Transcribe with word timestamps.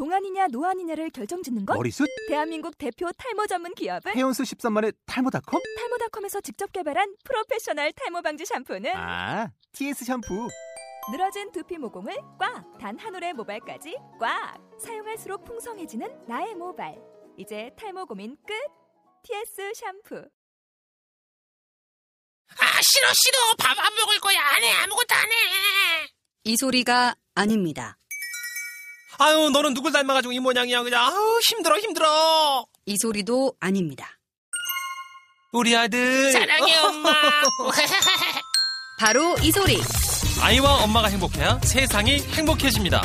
동안이냐 0.00 0.48
노안이냐를 0.52 1.08
결정짓는 1.08 1.64
것? 1.64 1.74
머리숱? 1.74 2.06
대한민국 2.28 2.76
대표 2.76 3.08
탈모 3.16 3.46
전문 3.46 3.74
기업은 3.74 4.12
헤어수 4.14 4.42
13만의 4.42 4.94
탈모닷컴? 5.06 5.62
탈모닷컴에서 5.78 6.42
직접 6.42 6.70
개발한 6.70 7.14
프로페셔널 7.24 7.92
탈모 7.92 8.20
방지 8.20 8.44
샴푸는 8.44 8.90
아, 8.94 9.50
TS 9.72 10.04
샴푸. 10.04 10.48
늘어진 11.10 11.50
두피 11.50 11.78
모공을 11.78 12.14
꽉! 12.38 12.76
단 12.78 12.98
한 12.98 13.14
올의 13.14 13.32
모발까지 13.32 13.96
꽉! 14.20 14.58
사용할수록 14.78 15.46
풍성해지는 15.46 16.26
나의 16.28 16.54
모발. 16.56 16.94
이제 17.38 17.70
탈모 17.78 18.04
고민 18.04 18.36
끝! 18.46 18.52
TS 19.22 19.72
샴푸. 19.76 20.16
아 22.58 22.64
싫어 22.82 23.08
싫어 23.14 23.38
밥 23.58 23.78
안 23.78 23.94
먹을 23.94 24.20
거야 24.20 24.38
안 24.40 24.62
해 24.62 24.70
아무것도 24.84 25.14
안 25.14 25.24
해. 25.26 25.32
이 26.44 26.54
소리가 26.58 27.14
아닙니다. 27.34 27.96
아유 29.18 29.50
너는 29.50 29.74
누굴 29.74 29.92
닮아가지고 29.92 30.32
이 30.32 30.38
모양이야 30.40 30.82
그냥 30.82 31.04
아우 31.04 31.40
힘들어 31.48 31.78
힘들어. 31.78 32.66
이 32.86 32.96
소리도 32.98 33.54
아닙니다. 33.60 34.18
우리 35.52 35.74
아들 35.76 36.32
사랑해 36.32 36.76
엄마. 36.78 37.12
바로 39.00 39.36
이 39.42 39.50
소리. 39.50 39.80
아이와 40.40 40.82
엄마가 40.84 41.08
행복해야 41.08 41.58
세상이 41.62 42.18
행복해집니다. 42.20 43.02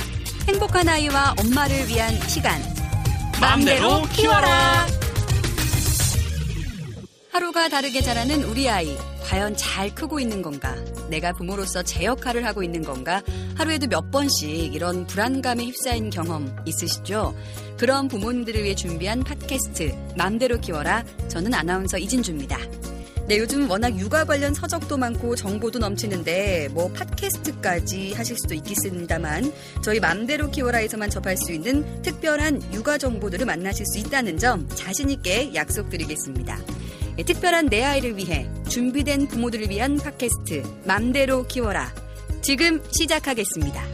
행복한 0.47 0.87
아이와 0.87 1.35
엄마를 1.39 1.87
위한 1.87 2.13
시간. 2.27 2.61
마음대로 3.39 4.01
키워라. 4.13 4.85
하루가 7.31 7.69
다르게 7.69 8.01
자라는 8.01 8.43
우리 8.43 8.67
아이. 8.69 8.97
과연 9.23 9.55
잘 9.55 9.95
크고 9.95 10.19
있는 10.19 10.41
건가? 10.41 10.75
내가 11.09 11.31
부모로서 11.31 11.81
제 11.81 12.03
역할을 12.03 12.45
하고 12.45 12.61
있는 12.61 12.83
건가? 12.83 13.21
하루에도 13.55 13.87
몇 13.87 14.11
번씩 14.11 14.75
이런 14.75 15.07
불안감에 15.07 15.63
휩싸인 15.63 16.09
경험 16.09 16.53
있으시죠? 16.65 17.33
그런 17.77 18.09
부모님들을 18.09 18.61
위해 18.61 18.75
준비한 18.75 19.23
팟캐스트, 19.23 19.95
맘대로 20.17 20.59
키워라. 20.59 21.05
저는 21.29 21.53
아나운서 21.53 21.97
이진주입니다. 21.97 22.57
네, 23.29 23.37
요즘 23.37 23.69
워낙 23.69 23.97
육아 23.97 24.25
관련 24.25 24.53
서적도 24.53 24.97
많고 24.97 25.37
정보도 25.37 25.79
넘치는데 25.79 26.67
뭐 26.73 26.91
팟캐스트까지 26.91 28.11
하실 28.11 28.35
수도 28.35 28.55
있겠습니다만 28.55 29.53
저희 29.81 30.01
맘대로 30.01 30.51
키워라에서만 30.51 31.09
접할 31.09 31.37
수 31.37 31.53
있는 31.53 32.01
특별한 32.01 32.73
육아 32.73 32.97
정보들을 32.97 33.45
만나실 33.45 33.85
수 33.85 33.99
있다는 33.99 34.37
점 34.37 34.67
자신 34.75 35.09
있게 35.09 35.55
약속드리겠습니다. 35.55 36.59
네, 37.21 37.25
특별한 37.33 37.67
내 37.67 37.83
아이를 37.83 38.17
위해 38.17 38.49
준비된 38.67 39.27
부모들을 39.27 39.69
위한 39.69 39.95
팟캐스트 39.95 40.63
맘대로 40.85 41.45
키워라 41.45 41.93
지금 42.41 42.81
시작하겠습니다. 42.99 43.85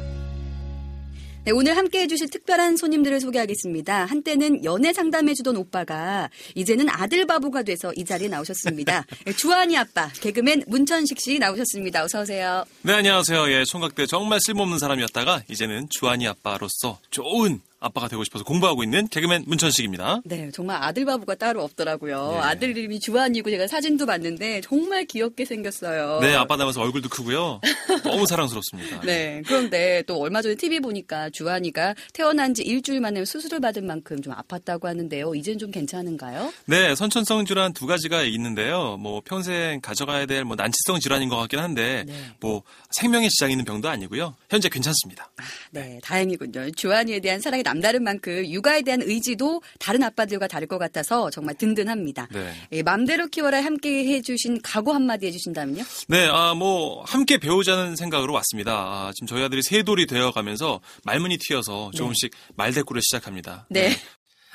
네, 1.44 1.52
오늘 1.52 1.76
함께 1.76 2.04
해주실 2.04 2.30
특별한 2.30 2.78
손님들을 2.78 3.20
소개하겠습니다. 3.20 4.06
한때는 4.06 4.64
연애 4.64 4.94
상담해주던 4.94 5.58
오빠가 5.58 6.30
이제는 6.56 6.88
아들 6.88 7.28
바보가 7.28 7.64
돼서 7.64 7.92
이 7.98 8.06
자리에 8.06 8.30
나오셨습니다. 8.30 9.06
네, 9.26 9.32
주한이 9.36 9.78
아빠, 9.78 10.08
개그맨 10.08 10.64
문천식 10.68 11.20
씨 11.20 11.38
나오셨습니다. 11.38 12.06
어서 12.06 12.22
오세요. 12.22 12.64
네, 12.84 12.94
안녕하세요. 12.94 13.52
예, 13.52 13.66
총각 13.66 13.96
때 13.96 14.06
정말 14.06 14.40
쓸모없는 14.42 14.80
사람이었다가 14.80 15.44
이제는 15.50 15.88
주한이 15.90 16.26
아빠로서 16.30 17.00
좋은 17.12 17.60
아빠가 17.80 18.08
되고 18.08 18.24
싶어서 18.24 18.44
공부하고 18.44 18.84
있는 18.84 19.08
개그맨 19.08 19.44
문천식입니다. 19.46 20.22
네, 20.26 20.50
정말 20.52 20.82
아들 20.82 21.06
바보가 21.06 21.36
따로 21.36 21.64
없더라고요. 21.64 22.32
네. 22.32 22.38
아들 22.40 22.76
이름이 22.76 23.00
주한이고 23.00 23.50
제가 23.52 23.68
사진도 23.68 24.06
봤는데 24.08 24.62
정말 24.62 25.06
귀엽게 25.06 25.46
생겼어요. 25.46 26.20
네, 26.22 26.34
아빠 26.34 26.58
닮아서 26.58 26.82
얼굴도 26.82 27.10
크고요. 27.10 27.62
너무 28.04 28.26
사랑스럽습니다. 28.26 29.02
네, 29.06 29.44
그런데 29.46 30.02
또 30.08 30.20
얼마 30.20 30.42
전에 30.42 30.56
TV 30.56 30.80
보니까 30.80 31.30
주한이가 31.30 31.94
태어난 32.14 32.54
지 32.56 32.64
일주일 32.64 33.00
만에 33.00 33.24
수술을 33.26 33.60
받은 33.60 33.86
만큼 33.86 34.22
좀 34.24 34.34
아팠다고 34.34 34.86
하는데요. 34.86 35.36
이젠 35.36 35.60
좀 35.60 35.70
괜찮은가요? 35.72 36.52
네, 36.66 36.96
선천성 36.96 37.46
질환 37.46 37.74
두 37.74 37.86
가지가 37.86 38.24
있는데요. 38.24 38.98
뭐 38.98 39.22
평생 39.24 39.82
가져가야 39.82 40.26
될 40.26 40.48
뭐 40.48 40.56
난치성 40.56 41.00
질환인 41.00 41.30
것 41.30 41.36
같긴 41.36 41.60
한데 41.60 42.06
네. 42.08 42.14
뭐 42.40 42.64
생명에 42.92 43.28
지장이 43.28 43.54
있는 43.54 43.66
병도 43.66 43.90
아니고요. 43.90 44.36
현재 44.50 44.70
괜찮습니다. 44.70 45.30
네, 45.72 46.00
다행이군요. 46.04 46.72
주한이에 46.72 47.20
대한 47.20 47.42
사랑이 47.42 47.64
남다른 47.68 48.04
만큼 48.04 48.46
육아에 48.46 48.82
대한 48.82 49.02
의지도 49.02 49.62
다른 49.80 50.04
아빠들과 50.04 50.48
다를 50.48 50.68
것 50.68 50.78
같아서 50.78 51.30
정말 51.30 51.56
든든합니다. 51.56 52.30
네. 52.32 52.54
예, 52.72 52.82
맘대로 52.82 53.28
키워라 53.28 53.62
함께 53.64 54.06
해주신 54.06 54.62
각오 54.62 54.94
한마디 54.94 55.28
해주신다면요? 55.28 55.84
네, 56.08 56.28
아, 56.32 56.54
뭐, 56.54 57.04
함께 57.06 57.38
배우자는 57.38 57.96
생각으로 57.98 58.34
왔습니다. 58.34 58.74
아, 58.74 59.12
지금 59.14 59.28
저희 59.28 59.44
아들이 59.44 59.62
세 59.62 59.84
돌이 59.84 60.08
되어 60.08 60.32
가면서 60.32 60.80
말문이 61.04 61.38
튀어서 61.40 61.92
조금씩 61.94 62.32
말대꾸를 62.56 63.02
시작합니다. 63.02 63.66
네. 63.70 63.92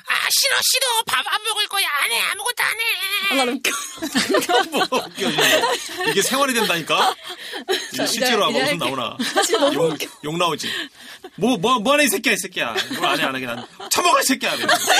아 0.05 0.13
싫어 0.29 0.55
싫어 0.63 0.85
밥 1.07 1.23
안 1.27 1.43
먹을 1.43 1.67
거야 1.67 1.87
안 2.03 2.11
해 2.11 2.19
아무것도 2.19 2.63
안 2.63 2.71
해. 2.71 3.41
아, 3.41 3.45
나 3.45 3.51
웃겨. 3.51 3.71
뭐, 4.71 4.99
웃겨, 5.05 5.29
이게. 6.09 6.21
생활이 6.21 6.53
된다니까? 6.53 7.15
이게 7.93 8.05
실제로 8.07 8.45
아마 8.45 8.57
웃음. 8.59 8.77
나오나? 8.77 9.17
욕, 9.73 9.97
욕 10.25 10.37
나오지. 10.37 10.69
뭐, 11.35 11.57
뭐, 11.57 11.79
뭐 11.79 11.93
하네, 11.93 12.03
이 12.05 12.07
새끼야, 12.09 12.33
이 12.33 12.37
새끼야. 12.37 12.75
이걸 12.91 13.05
안 13.05 13.19
해, 13.19 13.23
안 13.23 13.33
하게 13.35 13.45
난. 13.45 13.65
처먹어, 13.89 14.19
이 14.19 14.23
새끼야. 14.23 14.53
이러면서. 14.55 14.91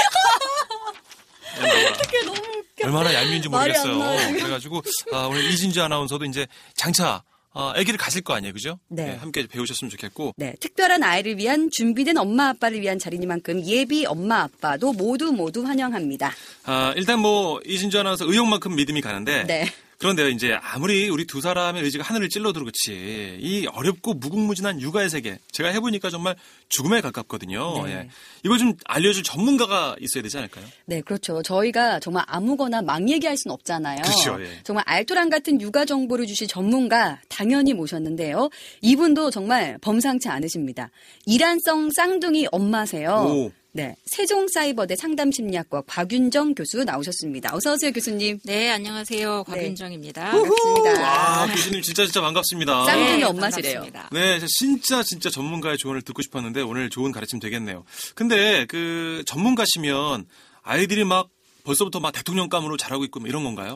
어떻게 1.91 2.21
너무 2.23 2.37
웃겨. 2.39 2.85
얼마나 2.87 3.13
얄미운지 3.13 3.49
모르겠어요. 3.49 3.99
그래가지고, 4.37 4.81
아, 5.11 5.27
오늘 5.29 5.43
이진주 5.51 5.81
아나운서도 5.83 6.25
이제 6.25 6.47
장차, 6.75 7.21
아, 7.53 7.73
아기를 7.75 7.97
가질 7.97 8.21
거 8.23 8.33
아니에요, 8.33 8.53
그죠? 8.53 8.79
네. 8.89 9.15
함께 9.15 9.45
배우셨으면 9.47 9.89
좋겠고. 9.91 10.33
네, 10.37 10.55
특별한 10.59 11.03
아이를 11.03 11.37
위한 11.37 11.69
준비된 11.71 12.17
엄마 12.17 12.49
아빠를 12.49 12.81
위한 12.81 12.97
자리니만큼 12.97 13.63
예비 13.65 14.05
엄마 14.05 14.41
아빠도 14.41 14.91
모두 14.93 15.31
모두 15.31 15.63
환영합니다. 15.63 16.33
아, 16.65 16.93
일단 16.95 17.19
뭐, 17.19 17.61
이진주 17.65 17.99
아나운서 17.99 18.25
의욕만큼 18.25 18.75
믿음이 18.75 19.01
가는데. 19.01 19.45
네. 19.45 19.65
그런데요, 20.03 20.27
이제 20.27 20.59
아무리 20.61 21.07
우리 21.07 21.25
두 21.25 21.39
사람의 21.39 21.81
의지가 21.81 22.03
하늘을 22.03 22.27
찔러도 22.27 22.59
그렇지, 22.59 23.37
이 23.39 23.65
어렵고 23.67 24.15
무궁무진한 24.15 24.81
육아의 24.81 25.09
세계, 25.09 25.39
제가 25.53 25.69
해보니까 25.69 26.09
정말 26.09 26.35
죽음에 26.67 26.99
가깝거든요. 26.99 27.85
네. 27.85 27.91
예. 27.93 28.09
이걸 28.43 28.57
좀 28.57 28.73
알려줄 28.83 29.23
전문가가 29.23 29.95
있어야 30.01 30.21
되지 30.21 30.37
않을까요? 30.37 30.65
네, 30.87 30.99
그렇죠. 30.99 31.41
저희가 31.41 32.01
정말 32.01 32.25
아무거나 32.27 32.81
막 32.81 33.07
얘기할 33.09 33.37
수는 33.37 33.53
없잖아요. 33.53 34.01
그렇죠, 34.01 34.43
예. 34.43 34.59
정말 34.65 34.83
알토란 34.87 35.29
같은 35.29 35.61
육아 35.61 35.85
정보를 35.85 36.27
주실 36.27 36.49
전문가 36.49 37.21
당연히 37.29 37.73
모셨는데요. 37.73 38.49
이분도 38.81 39.31
정말 39.31 39.77
범상치 39.79 40.27
않으십니다. 40.27 40.89
이란성 41.25 41.91
쌍둥이 41.91 42.47
엄마세요. 42.51 43.11
오. 43.33 43.62
네, 43.75 43.95
세종사이버대 44.05 44.95
상담심리학과 44.95 45.81
곽윤정 45.87 46.53
교수 46.53 46.83
나오셨습니다. 46.83 47.55
어서 47.55 47.73
오세요, 47.73 47.91
교수님. 47.91 48.37
네, 48.43 48.69
안녕하세요. 48.69 49.45
곽윤정입니다. 49.45 50.29
반갑습니다. 50.29 51.41
아, 51.41 51.47
교수님 51.47 51.81
진짜 51.81 52.03
진짜 52.03 52.21
반갑습니다. 52.21 52.85
쌍둥이 52.85 53.17
네, 53.17 53.23
엄마시래요. 53.23 53.81
반갑습니다. 53.81 54.09
네, 54.11 54.39
진짜 54.47 55.01
진짜 55.01 55.31
전문가의 55.31 55.79
조언을 55.79 56.03
듣고 56.03 56.21
싶었는데 56.21 56.61
오늘 56.61 56.91
좋은 56.91 57.11
가르침 57.11 57.39
되겠네요. 57.39 57.83
근데 58.13 58.65
그 58.67 59.23
전문가시면 59.25 60.27
아이들이 60.61 61.03
막 61.03 61.29
벌써부터 61.63 61.99
막 61.99 62.11
대통령감으로 62.11 62.77
자라고 62.77 63.03
있고 63.05 63.21
뭐 63.21 63.27
이런 63.29 63.43
건가요? 63.43 63.73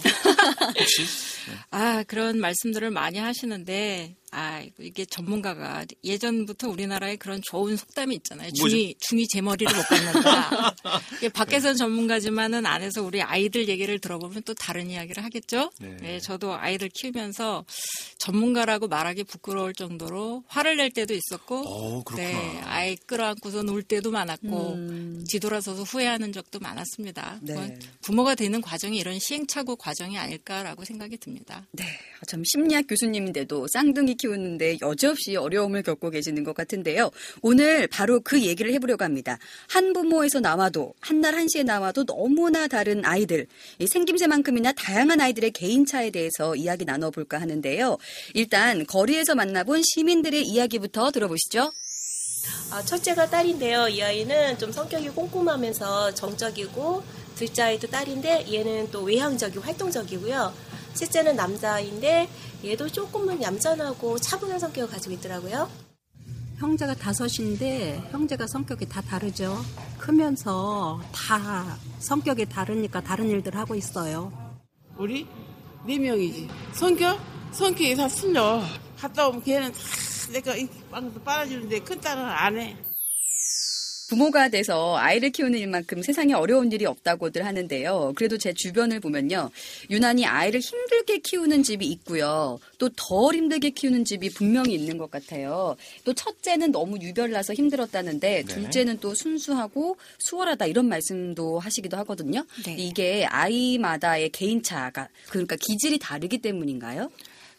혹시? 0.77 1.05
아, 1.71 2.03
그런 2.03 2.39
말씀들을 2.39 2.91
많이 2.91 3.17
하시는데, 3.17 4.15
아, 4.31 4.61
이게 4.79 5.05
전문가가 5.05 5.85
예전부터 6.03 6.67
우리나라에 6.67 7.15
그런 7.15 7.41
좋은 7.43 7.77
속담이 7.77 8.13
있잖아요. 8.15 8.49
뭐죠? 8.59 8.75
중이, 8.75 8.95
중이 8.99 9.27
제 9.29 9.39
머리를 9.39 9.73
못 9.73 9.83
갖는다. 9.87 10.75
이게 11.17 11.29
밖에서는 11.29 11.77
전문가지만은 11.77 12.65
안에서 12.65 13.03
우리 13.03 13.21
아이들 13.21 13.69
얘기를 13.69 13.99
들어보면 13.99 14.43
또 14.43 14.53
다른 14.53 14.89
이야기를 14.89 15.23
하겠죠? 15.23 15.71
네. 15.79 15.95
네, 16.01 16.19
저도 16.19 16.53
아이들 16.53 16.89
키우면서 16.89 17.63
전문가라고 18.17 18.89
말하기 18.89 19.23
부끄러울 19.23 19.73
정도로 19.73 20.43
화를 20.47 20.75
낼 20.75 20.91
때도 20.91 21.13
있었고, 21.13 21.55
어, 21.59 22.03
그렇구나. 22.03 22.27
네, 22.27 22.61
아이 22.65 22.95
끌어안고서 22.97 23.63
놀 23.63 23.81
때도 23.81 24.11
많았고, 24.11 24.73
음. 24.73 25.23
뒤돌아서서 25.29 25.83
후회하는 25.83 26.33
적도 26.33 26.59
많았습니다. 26.59 27.39
네. 27.43 27.53
그건 27.53 27.79
부모가 28.01 28.35
되는 28.35 28.59
과정이 28.61 28.97
이런 28.97 29.19
시행착오 29.19 29.77
과정이 29.77 30.17
아닐까라고 30.17 30.83
생각이 30.83 31.17
듭니다. 31.17 31.65
네, 31.71 31.85
참 32.27 32.43
심리학 32.43 32.85
교수님인데도 32.89 33.67
쌍둥이 33.71 34.16
키우는데 34.17 34.79
여지없이 34.81 35.35
어려움을 35.35 35.83
겪고 35.83 36.09
계시는 36.09 36.43
것 36.43 36.53
같은데요. 36.55 37.11
오늘 37.41 37.87
바로 37.87 38.19
그 38.19 38.41
얘기를 38.41 38.73
해보려고 38.73 39.03
합니다. 39.03 39.37
한 39.69 39.93
부모에서 39.93 40.39
나와도 40.39 40.93
한날 40.99 41.35
한시에 41.35 41.63
나와도 41.63 42.05
너무나 42.05 42.67
다른 42.67 43.05
아이들, 43.05 43.47
이 43.79 43.87
생김새만큼이나 43.87 44.73
다양한 44.73 45.21
아이들의 45.21 45.51
개인차에 45.51 46.09
대해서 46.09 46.55
이야기 46.55 46.85
나눠볼까 46.85 47.39
하는데요. 47.39 47.97
일단 48.33 48.85
거리에서 48.85 49.35
만나본 49.35 49.83
시민들의 49.83 50.43
이야기부터 50.43 51.11
들어보시죠. 51.11 51.71
아, 52.71 52.81
첫째가 52.83 53.29
딸인데요. 53.29 53.87
이 53.87 54.01
아이는 54.01 54.57
좀 54.57 54.71
성격이 54.71 55.09
꼼꼼하면서 55.09 56.13
정적이고 56.13 57.03
둘째 57.35 57.61
아이도 57.63 57.87
딸인데 57.87 58.47
얘는 58.51 58.89
또 58.91 59.03
외향적이고 59.03 59.61
활동적이고요. 59.61 60.53
셋째는 60.93 61.35
남자인데 61.35 62.27
얘도 62.63 62.89
조금은 62.89 63.41
얌전하고 63.41 64.17
차분한 64.19 64.59
성격을 64.59 64.89
가지고 64.89 65.13
있더라고요. 65.15 65.69
형제가 66.57 66.95
다섯인데 66.95 67.97
형제가 68.11 68.47
성격이 68.47 68.89
다 68.89 68.99
다르죠. 69.01 69.55
크면서 69.99 70.99
다 71.11 71.77
성격이 71.99 72.47
다르니까 72.47 73.01
다른 73.01 73.29
일들 73.29 73.55
하고 73.55 73.75
있어요. 73.75 74.31
우리 74.97 75.27
네 75.85 75.99
명이지. 75.99 76.47
성격? 76.73 77.19
성격이 77.51 77.95
다 77.95 78.07
틀려. 78.07 78.61
갔다 78.97 79.27
오면 79.27 79.43
걔는 79.43 79.71
다 79.71 79.79
내가 80.31 80.55
이 80.55 80.67
빵도 80.89 81.21
빨아주는데 81.21 81.79
큰 81.81 82.01
딸은 82.01 82.23
안 82.25 82.57
해. 82.57 82.75
부모가 84.09 84.49
돼서 84.49 84.95
아이를 84.97 85.31
키우는 85.31 85.59
일만큼 85.59 86.01
세상에 86.01 86.33
어려운 86.33 86.71
일이 86.71 86.85
없다고들 86.85 87.45
하는데요. 87.45 88.13
그래도 88.15 88.37
제 88.37 88.53
주변을 88.53 88.99
보면요. 89.01 89.49
유난히 89.89 90.25
아이를 90.25 90.61
힘들게 90.61 91.19
키우는 91.19 91.63
집이 91.63 91.85
있고요. 91.87 92.59
또 92.77 92.89
덜 92.95 93.35
힘들게 93.35 93.71
키우는 93.71 94.05
집이 94.05 94.29
분명히 94.29 94.73
있는 94.73 94.97
것 94.97 95.11
같아요. 95.11 95.75
또 96.03 96.13
첫째는 96.13 96.71
너무 96.71 96.97
유별나서 96.99 97.53
힘들었다는데 97.53 98.43
네. 98.43 98.43
둘째는 98.43 98.99
또 98.99 99.13
순수하고 99.13 99.97
수월하다 100.19 100.65
이런 100.67 100.87
말씀도 100.87 101.59
하시기도 101.59 101.97
하거든요. 101.97 102.45
네. 102.65 102.75
이게 102.77 103.25
아이마다의 103.25 104.29
개인차가 104.29 105.09
그러니까 105.29 105.55
기질이 105.59 105.99
다르기 105.99 106.37
때문인가요? 106.39 107.11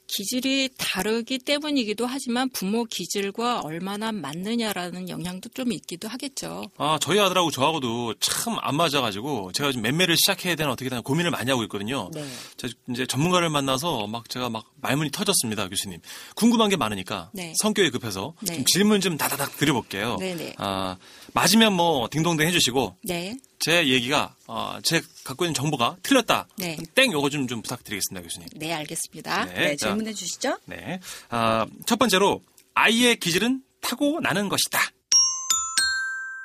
기질이 0.08 0.70
다르기 0.78 1.38
때문이기도 1.38 2.06
하지만 2.06 2.48
부모 2.50 2.84
기질과 2.84 3.60
얼마나 3.60 4.10
맞느냐라는 4.10 5.08
영향도 5.08 5.50
좀 5.50 5.70
있기도 5.72 6.08
하겠죠. 6.08 6.64
아, 6.78 6.98
저희 7.00 7.20
아들하고 7.20 7.50
저하고도 7.50 8.14
참 8.20 8.48
안 8.60 8.74
맞아가지고 8.76 9.52
제가 9.52 9.70
지금 9.70 9.82
맴매를 9.82 10.16
시작해야 10.16 10.54
되나 10.56 10.72
어떻게 10.72 10.88
되나 10.90 11.00
고민을 11.02 11.30
많이 11.30 11.50
하고 11.50 11.62
있거든요. 11.64 12.10
네. 12.14 12.24
제가 12.56 12.72
이제 12.90 13.06
전문가를 13.06 13.50
만나서 13.50 14.06
막 14.06 14.28
제가 14.28 14.48
막 14.50 14.64
말문이 14.80 15.10
터졌습니다, 15.10 15.68
교수님. 15.68 16.00
궁금한 16.34 16.70
게 16.70 16.76
많으니까 16.76 17.30
네. 17.34 17.52
성격이 17.60 17.90
급해서 17.90 18.34
네. 18.40 18.54
좀 18.56 18.64
질문 18.64 19.00
좀 19.00 19.16
다다닥 19.18 19.56
드려볼게요. 19.58 20.16
네 20.18 20.34
네. 20.34 20.54
아, 20.56 20.96
맞으면 21.34 21.74
뭐 21.74 22.08
딩동댕 22.10 22.48
해주시고 22.48 22.96
네. 23.04 23.36
제 23.60 23.88
얘기가 23.88 24.34
어, 24.46 24.78
제 24.82 25.02
갖고 25.24 25.44
있는 25.44 25.54
정보가 25.54 25.96
틀렸다. 26.02 26.48
네. 26.56 26.78
땡 26.94 27.12
요거 27.12 27.30
좀, 27.30 27.48
좀 27.48 27.60
부탁드리겠습니다, 27.62 28.22
교수님. 28.22 28.48
네, 28.54 28.72
알겠습니다. 28.72 29.46
네, 29.46 29.76
자, 29.76 29.88
질문해 29.88 30.12
주시죠. 30.12 30.58
네. 30.66 31.00
아, 31.28 31.66
첫 31.86 31.98
번째로 31.98 32.42
아이의 32.74 33.16
기질은 33.16 33.62
타고 33.80 34.20
나는 34.20 34.48
것이다. 34.48 34.78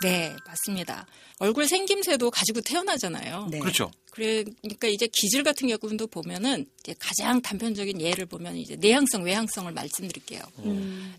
네, 0.01 0.35
맞습니다. 0.45 1.05
얼굴 1.39 1.67
생김새도 1.67 2.31
가지고 2.31 2.61
태어나잖아요. 2.61 3.47
네. 3.49 3.59
그렇죠. 3.59 3.91
그러니까 4.11 4.87
이제 4.87 5.07
기질 5.07 5.43
같은 5.43 5.67
경우도 5.67 6.07
보면은 6.07 6.65
가장 6.99 7.41
단편적인 7.41 7.99
예를 7.99 8.25
보면 8.25 8.57
이제 8.57 8.75
내향성, 8.75 9.23
외향성을 9.23 9.71
말씀드릴게요. 9.71 10.41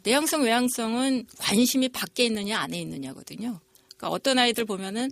내향성, 0.05 0.43
외향성은 0.43 1.26
관심이 1.38 1.88
밖에 1.88 2.25
있느냐 2.26 2.61
안에 2.61 2.79
있느냐거든요. 2.81 3.61
그러니까 3.97 4.08
어떤 4.11 4.38
아이들 4.38 4.64
보면은 4.64 5.11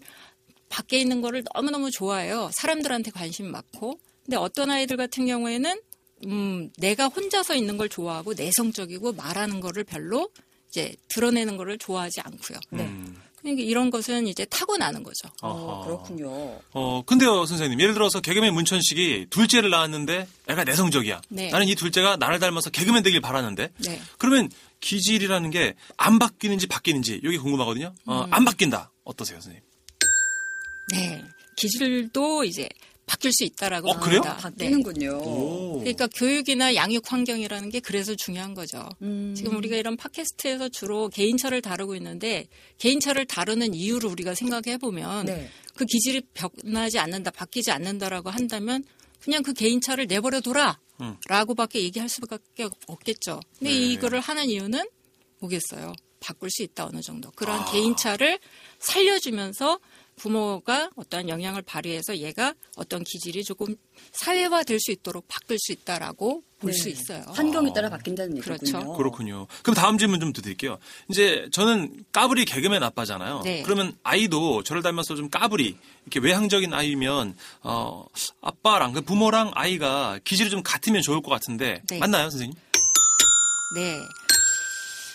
밖에 0.73 0.99
있는 0.99 1.21
거를 1.21 1.45
너무너무 1.55 1.91
좋아해요. 1.91 2.51
사람들한테 2.55 3.11
관심 3.11 3.51
많고. 3.51 3.99
근데 4.25 4.37
어떤 4.39 4.71
아이들 4.71 4.97
같은 4.97 5.27
경우에는 5.27 5.81
음, 6.27 6.71
내가 6.79 7.07
혼자서 7.09 7.55
있는 7.55 7.77
걸 7.77 7.89
좋아하고 7.89 8.33
내성적이고 8.35 9.13
말하는 9.13 9.61
거를 9.61 9.85
별로 9.85 10.31
이제 10.71 10.95
드러내는 11.09 11.57
거를 11.59 11.77
좋아하지 11.79 12.21
않고요. 12.23 12.59
음. 12.75 13.21
그러니까 13.41 13.65
이런 13.65 13.91
것은 13.91 14.29
이제 14.29 14.45
타고나는 14.45 15.03
거죠. 15.03 15.29
어, 15.43 15.81
아하. 15.81 15.85
그렇군요. 15.85 16.61
어, 16.73 17.03
근데요, 17.05 17.45
선생님. 17.45 17.81
예를 17.81 17.93
들어서 17.93 18.21
개그맨 18.21 18.55
문천식이 18.55 19.27
둘째를 19.31 19.69
낳았는데 19.69 20.29
애가 20.49 20.63
내성적이야. 20.65 21.21
네. 21.29 21.51
나는 21.51 21.67
이 21.69 21.75
둘째가 21.75 22.17
나를 22.17 22.39
닮아서 22.39 22.71
개그맨 22.71 23.03
되길 23.03 23.21
바라는데. 23.21 23.71
네. 23.85 24.01
그러면 24.17 24.49
기질이라는 24.81 25.51
게 25.51 25.75
안 25.97 26.19
바뀌는지 26.21 26.67
바뀌는지 26.69 27.21
이게 27.23 27.37
궁금하거든요. 27.37 27.93
어, 28.07 28.25
음. 28.25 28.33
안 28.33 28.45
바뀐다. 28.45 28.93
어떠세요, 29.05 29.41
선생님? 29.41 29.61
네. 30.90 31.25
기질도 31.56 32.44
이제 32.44 32.69
바뀔 33.06 33.32
수 33.32 33.44
있다라고 33.44 33.90
어, 33.90 34.00
그래요? 34.00 34.20
봅니다. 34.23 34.37
네. 34.37 34.43
바뀌는군요. 34.43 35.19
오. 35.19 35.79
그러니까 35.81 36.06
교육이나 36.06 36.75
양육 36.75 37.12
환경이라는 37.12 37.69
게 37.70 37.81
그래서 37.81 38.14
중요한 38.14 38.55
거죠. 38.55 38.88
음. 39.02 39.34
지금 39.37 39.56
우리가 39.56 39.76
이런 39.76 39.96
팟캐스트에서 39.96 40.69
주로 40.69 41.08
개인차를 41.08 41.61
다루고 41.62 41.94
있는데 41.96 42.46
개인차를 42.79 43.26
다루는 43.26 43.75
이유를 43.75 44.08
우리가 44.08 44.34
생각해 44.34 44.79
보면 44.79 45.26
네. 45.26 45.50
그 45.75 45.84
기질이 45.84 46.23
변하지 46.34 46.99
않는다, 46.99 47.31
바뀌지 47.32 47.70
않는다라고 47.70 48.31
한다면 48.31 48.85
그냥 49.20 49.43
그 49.43 49.52
개인차를 49.52 50.06
내버려 50.06 50.40
둬라. 50.40 50.78
음. 51.00 51.17
라고밖에 51.28 51.81
얘기할 51.81 52.08
수밖에 52.08 52.69
없겠죠. 52.87 53.40
근데 53.58 53.73
네. 53.73 53.78
이거를 53.93 54.20
하는 54.20 54.46
이유는 54.46 54.85
뭐겠어요? 55.40 55.93
바꿀 56.23 56.51
수 56.51 56.63
있다 56.63 56.87
어느 56.87 57.01
정도. 57.01 57.31
그런 57.33 57.61
아. 57.61 57.65
개인차를 57.71 58.39
살려주면서 58.79 59.79
부모가 60.17 60.91
어떠한 60.95 61.29
영향을 61.31 61.63
발휘해서 61.63 62.19
얘가 62.19 62.55
어떤 62.77 63.03
기질이 63.03 63.43
조금 63.45 63.75
사회화 64.13 64.63
될 64.63 64.79
수 64.79 64.93
있도록 64.93 65.27
바꿀 65.27 65.59
수 65.59 65.73
있다라고 65.73 66.43
볼수 66.61 66.85
네. 66.85 66.91
있어요. 66.91 67.25
환경에 67.29 67.73
따라 67.73 67.89
바뀐다는 67.89 68.39
그렇죠. 68.41 68.67
얘기군요. 68.67 68.93
그렇군요. 68.97 69.47
그럼 69.63 69.75
다음 69.75 69.99
질문 69.99 70.21
좀 70.21 70.33
드릴게요. 70.33 70.79
이제 71.11 71.49
저는 71.53 72.05
까불이 72.13 72.45
개그맨 72.45 72.83
아빠잖아요. 72.83 73.41
네. 73.43 73.63
그러면 73.63 73.97
아이도 74.03 74.63
저를 74.63 74.83
닮아서 74.83 75.15
좀 75.17 75.29
까불이 75.31 75.77
이렇게 76.07 76.21
외향적인 76.21 76.73
아이면 76.75 77.35
어 77.63 78.05
아빠랑 78.43 78.93
그 78.93 79.01
부모랑 79.01 79.51
아이가 79.55 80.19
기질이 80.25 80.51
좀 80.51 80.63
같으면 80.63 81.01
좋을 81.03 81.23
것 81.23 81.31
같은데 81.31 81.83
네. 81.89 81.99
맞나요, 81.99 82.29
선생님? 82.31 82.57
네. 83.75 83.99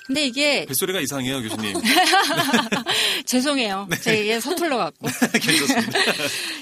근데 0.07 0.25
이게 0.25 0.65
뱃소리가 0.65 1.01
이상해요, 1.01 1.41
교수님. 1.41 1.75
죄송해요. 3.25 3.87
네. 3.89 3.99
제가 3.99 4.17
이게 4.17 4.39
서툴러 4.39 4.77
갖고 4.77 5.07
괜찮습니다. 5.41 5.99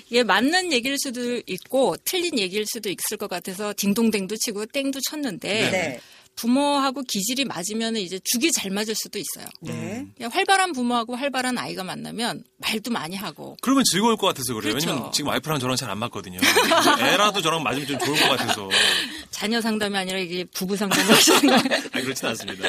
이게 0.10 0.24
맞는 0.24 0.74
얘기일 0.74 0.98
수도 0.98 1.42
있고 1.46 1.96
틀린 2.06 2.40
얘기일 2.40 2.66
수도 2.68 2.90
있을 2.90 3.18
것 3.18 3.30
같아서 3.30 3.74
딩동댕도 3.78 4.36
치고 4.38 4.66
땡도 4.66 5.00
쳤는데 5.10 5.72
네. 5.72 6.00
부모하고 6.36 7.04
기질이 7.04 7.46
맞으면 7.46 7.96
이제 7.98 8.20
죽이 8.24 8.52
잘 8.52 8.72
맞을 8.72 8.94
수도 8.96 9.18
있어요. 9.20 9.48
네. 9.62 10.06
그냥 10.18 10.32
활발한 10.32 10.74
부모하고 10.74 11.16
활발한 11.16 11.58
아이가 11.58 11.84
만나면 11.84 12.44
말도 12.58 12.92
많이 12.92 13.16
하고 13.16 13.56
그러면 13.62 13.84
즐거울 13.90 14.18
것 14.18 14.28
같아서 14.28 14.54
그래요. 14.54 14.74
그렇죠. 14.74 14.90
왜냐면 14.90 15.12
지금 15.12 15.30
와이프랑 15.30 15.60
저랑 15.60 15.76
잘 15.78 15.90
안 15.90 15.98
맞거든요. 16.00 16.40
애라도 17.00 17.42
저랑 17.42 17.64
맞으면 17.64 17.88
좀 17.88 18.00
좋을 18.00 18.20
것 18.20 18.30
같아서. 18.38 18.70
자녀 19.30 19.62
상담이 19.62 19.96
아니라 19.96 20.18
이게 20.20 20.44
부부 20.46 20.76
상담을 20.76 21.10
하시는 21.14 21.42
거예요. 21.42 21.82
아니, 21.94 22.04
그렇진 22.04 22.28
않습니다. 22.30 22.68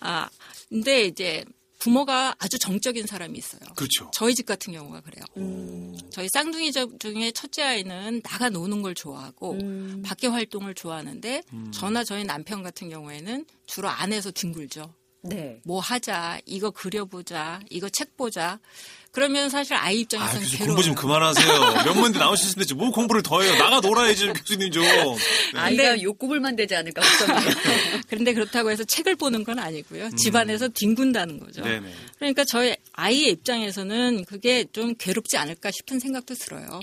아, 0.00 0.28
근데 0.68 1.04
이제 1.04 1.44
부모가 1.88 2.34
아주 2.38 2.58
정적인 2.58 3.06
사람이 3.06 3.36
있어요. 3.38 3.60
그렇죠. 3.76 4.10
저희 4.14 4.34
집 4.34 4.46
같은 4.46 4.72
경우가 4.72 5.02
그래요. 5.02 5.22
저희 6.10 6.28
쌍둥이 6.32 6.72
저- 6.72 6.88
중에 6.98 7.30
첫째 7.32 7.62
아이는 7.62 8.22
나가 8.22 8.48
노는 8.48 8.80
걸 8.80 8.94
좋아하고 8.94 9.58
밖에 10.02 10.28
활동을 10.28 10.74
좋아하는데 10.74 11.42
저나 11.72 12.02
저희 12.02 12.24
남편 12.24 12.62
같은 12.62 12.88
경우에는 12.88 13.44
주로 13.66 13.88
안에서 13.90 14.30
뒹굴죠. 14.30 14.94
네. 15.24 15.60
뭐 15.64 15.80
하자, 15.80 16.38
이거 16.46 16.70
그려보자, 16.70 17.60
이거 17.70 17.88
책 17.88 18.16
보자. 18.16 18.58
그러면 19.10 19.48
사실 19.48 19.74
아이 19.74 19.98
아, 19.98 20.00
입장에서는 20.00 20.40
교수님 20.40 20.58
괴로워요. 20.58 20.74
공부 20.74 20.82
좀 20.82 20.94
그만하세요. 20.96 21.84
명문대 21.84 22.18
나오셨는데 22.18 22.74
뭐 22.74 22.90
공부를 22.90 23.22
더 23.22 23.42
해요. 23.42 23.54
나가 23.54 23.78
놀아야지, 23.80 24.26
교수님 24.26 24.72
좀. 24.72 24.84
아이가 25.54 26.02
욕구불만 26.02 26.56
되지 26.56 26.74
않을까 26.74 27.00
걱정이에요. 27.00 27.54
그런데 28.08 28.34
그렇다고 28.34 28.72
해서 28.72 28.82
책을 28.82 29.14
보는 29.14 29.44
건 29.44 29.60
아니고요. 29.60 30.10
집안에서 30.16 30.68
뒹군다는 30.68 31.38
거죠. 31.38 31.62
음. 31.62 31.64
네네. 31.64 31.94
그러니까 32.18 32.44
저희 32.44 32.76
아이의 32.92 33.30
입장에서는 33.30 34.24
그게 34.24 34.64
좀 34.72 34.94
괴롭지 34.98 35.36
않을까 35.36 35.70
싶은 35.70 36.00
생각도 36.00 36.34
들어요. 36.34 36.80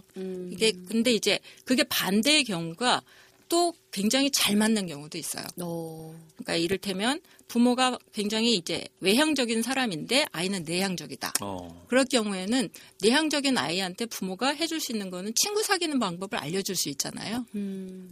이게 0.52 0.72
근데 0.88 1.12
이제 1.12 1.38
그게 1.66 1.84
반대의 1.84 2.46
경우가 2.46 3.02
또 3.50 3.74
굉장히 3.92 4.32
잘 4.32 4.56
맞는 4.56 4.88
경우도 4.88 5.18
있어요. 5.18 5.44
어. 5.62 6.16
그러니까 6.36 6.56
이를테면 6.56 7.20
부모가 7.48 7.98
굉장히 8.14 8.56
이제 8.56 8.86
외향적인 9.02 9.62
사람인데 9.62 10.26
아이는 10.32 10.64
내향적이다. 10.64 11.34
어. 11.42 11.84
그럴 11.90 12.06
경우에는 12.06 12.70
내향적인 13.02 13.58
아이한테 13.58 14.06
부모가 14.06 14.54
해줄 14.54 14.80
수 14.80 14.94
있는 14.94 15.10
거는 15.10 15.34
친구 15.36 15.62
사귀는 15.62 16.00
방법을 16.00 16.40
알려줄 16.40 16.78
수 16.78 16.88
있잖아요. 16.90 17.46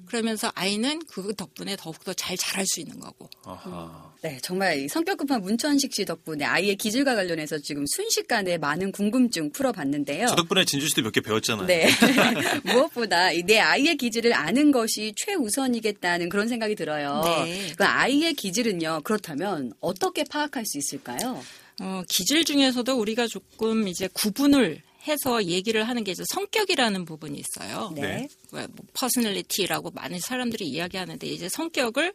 그러면서 0.06 0.52
아이는 0.56 1.00
그 1.08 1.34
덕분에 1.36 1.78
더욱더 1.78 2.12
잘 2.14 2.36
자랄 2.36 2.66
수 2.68 2.82
있는 2.82 3.00
거고. 3.00 3.30
아하. 3.46 4.14
네, 4.22 4.38
정말 4.42 4.78
이 4.80 4.90
성격 4.90 5.18
급한 5.18 5.42
문천식 5.42 5.94
씨 5.94 6.04
덕분에 6.04 6.44
아이의 6.44 6.76
기질과 6.76 7.16
관련해서 7.16 7.60
지금 7.60 7.86
순식간에 7.88 8.58
많은 8.58 8.92
궁금증 8.92 9.52
풀어봤는데요. 9.54 10.28
저 10.28 10.36
덕분에 10.36 10.66
진주 10.66 10.90
씨도 10.90 11.02
몇 11.04 11.14
개 11.14 11.22
배웠잖아요. 11.22 11.66
네. 11.66 11.88
무엇보다 12.66 13.32
이내 13.32 13.58
아이의 13.60 13.96
기질을 13.96 14.34
아는 14.34 14.72
것이 14.72 15.14
최우선 15.16 15.69
이겠다는 15.76 16.30
그런 16.30 16.48
생각이 16.48 16.76
들어요. 16.76 17.22
네. 17.24 17.74
그 17.78 17.84
아이의 17.86 18.34
기질은요, 18.34 19.02
그렇다면 19.04 19.74
어떻게 19.80 20.24
파악할 20.24 20.66
수 20.66 20.78
있을까요? 20.78 21.42
어, 21.82 22.04
기질 22.10 22.46
중에서도 22.46 22.94
우리가 22.98 23.28
조금 23.28 23.88
이제 23.88 24.10
구분을 24.14 24.82
해서 25.08 25.44
얘기를 25.46 25.88
하는 25.88 26.04
게 26.04 26.12
이제 26.12 26.24
성격이라는 26.30 27.06
부분이 27.06 27.40
있어요. 27.40 27.92
네. 27.96 28.02
네. 28.02 28.28
뭐 28.52 28.68
personality라고 28.94 29.92
많은 29.92 30.20
사람들이 30.20 30.66
이야기하는데 30.68 31.26
이제 31.28 31.48
성격을 31.50 32.14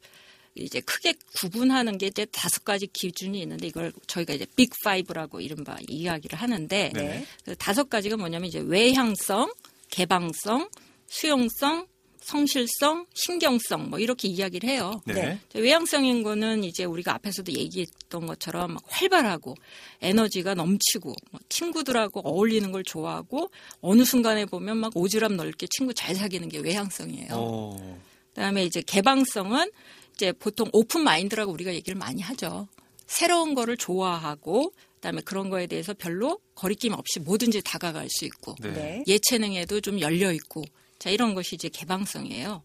이제 0.56 0.80
크게 0.80 1.14
구분하는 1.36 1.98
게 1.98 2.06
이제 2.06 2.24
다섯 2.26 2.64
가지 2.64 2.86
기준이 2.86 3.40
있는데 3.40 3.66
이걸 3.66 3.92
저희가 4.06 4.34
이제 4.34 4.46
Big 4.54 4.70
Five라고 4.84 5.40
이른바 5.40 5.76
이야기를 5.88 6.38
하는데 6.38 6.90
네. 6.94 7.26
그 7.44 7.56
다섯 7.56 7.90
가지가 7.90 8.16
뭐냐면 8.16 8.48
이제 8.48 8.60
외향성, 8.60 9.52
개방성, 9.90 10.68
수용성, 11.08 11.86
성실성, 12.24 13.06
신경성 13.12 13.90
뭐 13.90 13.98
이렇게 13.98 14.28
이야기를 14.28 14.68
해요. 14.68 15.02
네. 15.04 15.38
외향성인 15.54 16.22
거는 16.22 16.64
이제 16.64 16.84
우리가 16.84 17.14
앞에서도 17.14 17.52
얘기했던 17.52 18.26
것처럼 18.26 18.74
막 18.74 18.82
활발하고 18.86 19.54
에너지가 20.00 20.54
넘치고 20.54 21.14
뭐 21.30 21.40
친구들하고 21.48 22.20
어울리는 22.20 22.72
걸 22.72 22.82
좋아하고 22.82 23.50
어느 23.80 24.04
순간에 24.04 24.46
보면 24.46 24.78
막 24.78 24.94
오지랖 24.94 25.34
넓게 25.34 25.66
친구 25.70 25.92
잘 25.92 26.14
사귀는 26.14 26.48
게 26.48 26.58
외향성이에요. 26.58 27.28
어. 27.32 28.00
그다음에 28.28 28.64
이제 28.64 28.80
개방성은 28.80 29.70
이제 30.14 30.32
보통 30.32 30.68
오픈 30.72 31.02
마인드라고 31.02 31.52
우리가 31.52 31.74
얘기를 31.74 31.98
많이 31.98 32.22
하죠. 32.22 32.68
새로운 33.06 33.54
거를 33.54 33.76
좋아하고 33.76 34.72
그다음에 34.94 35.20
그런 35.20 35.50
거에 35.50 35.66
대해서 35.66 35.92
별로 35.92 36.38
거리낌 36.54 36.94
없이 36.94 37.20
뭐든지 37.20 37.60
다가갈 37.62 38.08
수 38.08 38.24
있고 38.24 38.54
네. 38.60 39.04
예체능에도 39.06 39.82
좀 39.82 40.00
열려 40.00 40.32
있고 40.32 40.64
자 41.04 41.10
이런 41.10 41.34
것이 41.34 41.54
이제 41.54 41.68
개방성이에요. 41.68 42.62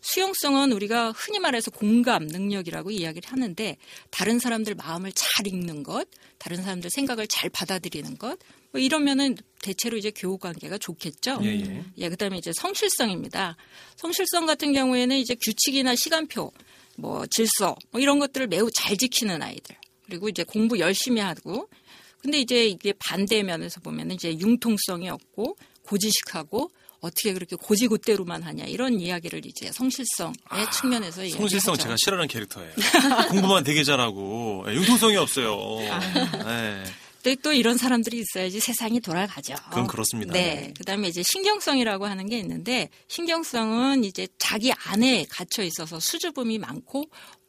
수용성은 0.00 0.72
우리가 0.72 1.12
흔히 1.12 1.38
말해서 1.38 1.70
공감 1.70 2.26
능력이라고 2.26 2.90
이야기를 2.90 3.30
하는데 3.30 3.76
다른 4.08 4.38
사람들 4.38 4.76
마음을 4.76 5.12
잘 5.12 5.46
읽는 5.46 5.82
것, 5.82 6.08
다른 6.38 6.62
사람들 6.62 6.88
생각을 6.88 7.26
잘 7.26 7.50
받아들이는 7.50 8.16
것, 8.16 8.38
뭐 8.70 8.80
이러면은 8.80 9.36
대체로 9.60 9.98
이제 9.98 10.10
교우 10.10 10.38
관계가 10.38 10.78
좋겠죠. 10.78 11.40
예, 11.42 11.48
예. 11.48 11.84
예, 11.98 12.08
그다음에 12.08 12.38
이제 12.38 12.50
성실성입니다. 12.56 13.58
성실성 13.96 14.46
같은 14.46 14.72
경우에는 14.72 15.14
이제 15.18 15.34
규칙이나 15.34 15.94
시간표, 15.94 16.50
뭐 16.96 17.26
질서, 17.26 17.76
뭐 17.90 18.00
이런 18.00 18.18
것들을 18.18 18.46
매우 18.46 18.70
잘 18.70 18.96
지키는 18.96 19.42
아이들. 19.42 19.76
그리고 20.06 20.30
이제 20.30 20.44
공부 20.44 20.78
열심히 20.78 21.20
하고. 21.20 21.68
근데 22.22 22.40
이제 22.40 22.64
이게 22.64 22.94
반대 22.98 23.42
면에서 23.42 23.80
보면은 23.80 24.14
이제 24.14 24.32
융통성이 24.38 25.10
없고 25.10 25.58
고지식하고 25.82 26.70
어떻게 27.02 27.34
그렇게 27.34 27.56
고지고대로만 27.56 28.42
하냐 28.44 28.64
이런 28.64 29.00
이야기를 29.00 29.44
이제 29.44 29.70
성실성의 29.72 30.34
측면에서 30.72 31.28
성실성. 31.28 31.76
제가 31.76 31.96
싫어하는 31.98 32.28
캐릭터예요. 32.28 32.72
공부만 33.28 33.64
되게 33.64 33.84
잘하고 33.84 34.64
예, 34.68 34.74
융통성이 34.74 35.16
없어요. 35.16 35.80
네. 36.44 36.84
근데 37.22 37.40
또 37.42 37.52
이런 37.52 37.76
사람들이 37.76 38.18
있어야지 38.20 38.58
세상이 38.58 39.00
돌아가죠. 39.00 39.54
그건 39.68 39.86
그렇습니다. 39.86 40.32
네. 40.32 40.72
그다음에 40.78 41.08
이제 41.08 41.22
신경성이라고 41.24 42.06
하는 42.06 42.28
게 42.28 42.38
있는데 42.38 42.88
신경성은 43.08 44.04
이제 44.04 44.26
자기 44.38 44.72
안에 44.72 45.26
갇혀 45.28 45.62
있어서 45.62 46.00
수줍음이 46.00 46.58
많고 46.58 47.04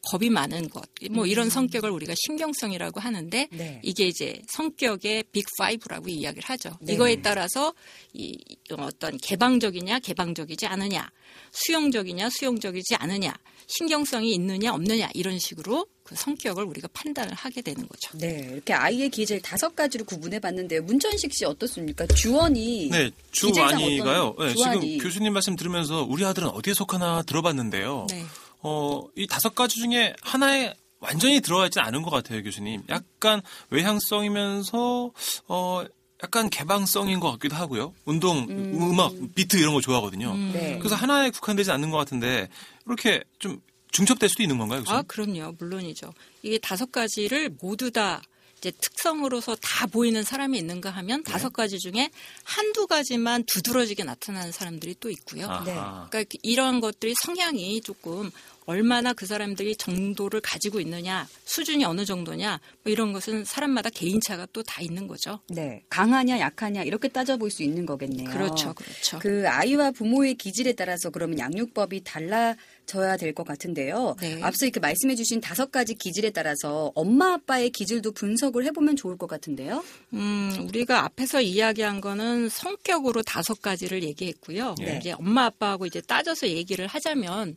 겁이 0.10 0.30
많은 0.30 0.70
것. 0.70 0.84
뭐 1.12 1.26
이런 1.26 1.50
성격을 1.50 1.90
우리가 1.90 2.14
신경성이라고 2.26 3.00
하는데 3.00 3.48
네. 3.52 3.80
이게 3.84 4.08
이제 4.08 4.42
성격의 4.50 5.24
빅 5.32 5.46
파이브라고 5.58 6.10
이야기를 6.10 6.44
하죠. 6.50 6.72
네. 6.82 6.94
이거에 6.94 7.22
따라서 7.22 7.74
이 8.14 8.38
어떤 8.78 9.18
개방적이냐 9.18 10.00
개방적이지 10.00 10.68
않으냐 10.68 11.10
수용적이냐 11.52 12.30
수용적이지 12.30 12.96
않으냐 12.96 13.34
신경성이 13.68 14.34
있느냐 14.34 14.74
없느냐 14.74 15.10
이런 15.14 15.40
식으로 15.40 15.86
그 16.04 16.16
성격을 16.16 16.66
우리가 16.66 16.90
판단을 16.92 17.34
하게 17.34 17.62
되는 17.62 17.88
거죠. 17.88 18.18
네, 18.18 18.50
이렇게 18.52 18.74
아이의 18.74 19.10
기질 19.10 19.42
다섯 19.42 19.74
가지로 19.74 20.04
구분해 20.04 20.40
봤는데요. 20.40 20.82
문전식 20.84 21.32
씨 21.34 21.46
어떻습니까? 21.46 22.06
주원이 22.08 22.90
네, 22.92 23.10
주완이가요. 23.32 24.36
어떤- 24.38 24.48
네. 24.48 24.54
지금 24.54 24.98
교수님 24.98 25.32
말씀 25.32 25.56
들으면서 25.56 26.04
우리 26.04 26.26
아들은 26.26 26.50
어디에 26.50 26.74
속하나 26.74 27.24
들어봤는데요. 27.24 28.08
네. 28.10 28.26
어, 28.64 29.02
이 29.16 29.28
다섯 29.28 29.54
가지 29.54 29.80
중에 29.80 30.16
하나에 30.22 30.74
완전히 31.00 31.42
들어가 31.42 31.66
있지는 31.66 31.86
않은 31.88 32.02
것 32.02 32.10
같아요, 32.10 32.42
교수님. 32.42 32.82
약간 32.90 33.42
외향성이면서 33.70 35.12
어, 35.48 35.84
약간 36.24 36.50
개방성인 36.50 37.20
것 37.20 37.32
같기도 37.34 37.56
하고요. 37.56 37.94
운동, 38.06 38.48
음. 38.50 39.00
악 39.00 39.12
비트 39.36 39.58
이런 39.58 39.74
거 39.74 39.82
좋아하거든요. 39.82 40.34
네. 40.54 40.78
그래서 40.80 40.96
하나에 40.96 41.30
국한되지 41.30 41.72
않는 41.72 41.92
것 41.92 41.98
같은데 41.98 42.48
이렇게 42.86 43.22
좀 43.40 43.60
중첩될 43.92 44.30
수도 44.30 44.42
있는 44.42 44.58
건가요, 44.58 44.80
교수님? 44.80 44.98
아, 44.98 45.02
그럼요. 45.04 45.56
물론이죠. 45.60 46.14
이게 46.42 46.58
다섯 46.58 46.92
가지를 46.92 47.56
모두 47.62 47.92
다 47.92 48.22
이제 48.64 48.72
특성으로서 48.80 49.58
다 49.62 49.86
보이는 49.88 50.24
사람이 50.24 50.58
있는가 50.58 50.90
하면 50.90 51.22
네. 51.24 51.32
다섯 51.32 51.52
가지 51.52 51.80
중에 51.80 52.10
한두 52.46 52.88
가지만 52.88 53.44
두드러지게 53.44 54.06
나타나는 54.06 54.54
사람들이 54.54 54.96
또 55.02 55.10
있고요. 55.10 55.50
네. 55.66 55.74
그러니까 56.10 56.24
이러한 56.44 56.80
것들이 56.80 57.14
성향이 57.22 57.82
조금 57.82 58.32
얼마나 58.66 59.12
그 59.12 59.26
사람들이 59.26 59.76
정도를 59.76 60.40
가지고 60.40 60.80
있느냐, 60.80 61.28
수준이 61.44 61.84
어느 61.84 62.06
정도냐, 62.06 62.62
뭐 62.84 62.92
이런 62.94 63.12
것은 63.12 63.44
사람마다 63.44 63.90
개인차가 63.90 64.48
또 64.54 64.64
다 64.64 64.82
있는 64.82 65.08
거죠. 65.08 65.42
네, 65.50 65.84
강하냐 65.90 66.40
약하냐 66.40 66.84
이렇게 66.84 67.10
따져볼 67.10 67.52
수 67.52 67.64
있는 67.64 67.86
거겠네요. 67.86 68.30
그렇죠, 68.30 68.74
그렇죠. 68.74 69.20
그 69.20 69.44
아이와 69.46 69.92
부모의 69.92 70.36
기질에 70.36 70.72
따라서 70.72 71.10
그러면 71.10 71.38
양육법이 71.38 72.06
달라 72.06 72.56
져야 72.86 73.18
될 73.18 73.34
것 73.34 73.46
같은데요. 73.48 74.16
네. 74.22 74.42
앞서 74.44 74.66
이렇게 74.66 74.80
말씀해주신 74.80 75.42
다섯 75.42 75.72
가지 75.72 75.96
기질에 75.96 76.30
따라서 76.30 76.92
엄마 76.96 77.34
아빠의 77.34 77.72
기질도 77.72 78.12
분석을 78.12 78.66
해보면 78.66 78.96
좋을 78.96 79.18
것 79.18 79.28
같은데요. 79.28 79.84
음, 80.14 80.66
우리가 80.68 81.04
앞에서 81.06 81.42
이야기한 81.42 82.02
거는 82.02 82.50
성격으로 82.50 83.24
다섯 83.24 83.62
가지를 83.62 84.04
얘기했고요. 84.04 84.76
네. 84.80 84.98
이제 85.00 85.12
엄마 85.14 85.46
아빠하고 85.46 85.86
이제 85.86 86.02
따져서 86.02 86.48
얘기를 86.48 86.86
하자면 86.88 87.56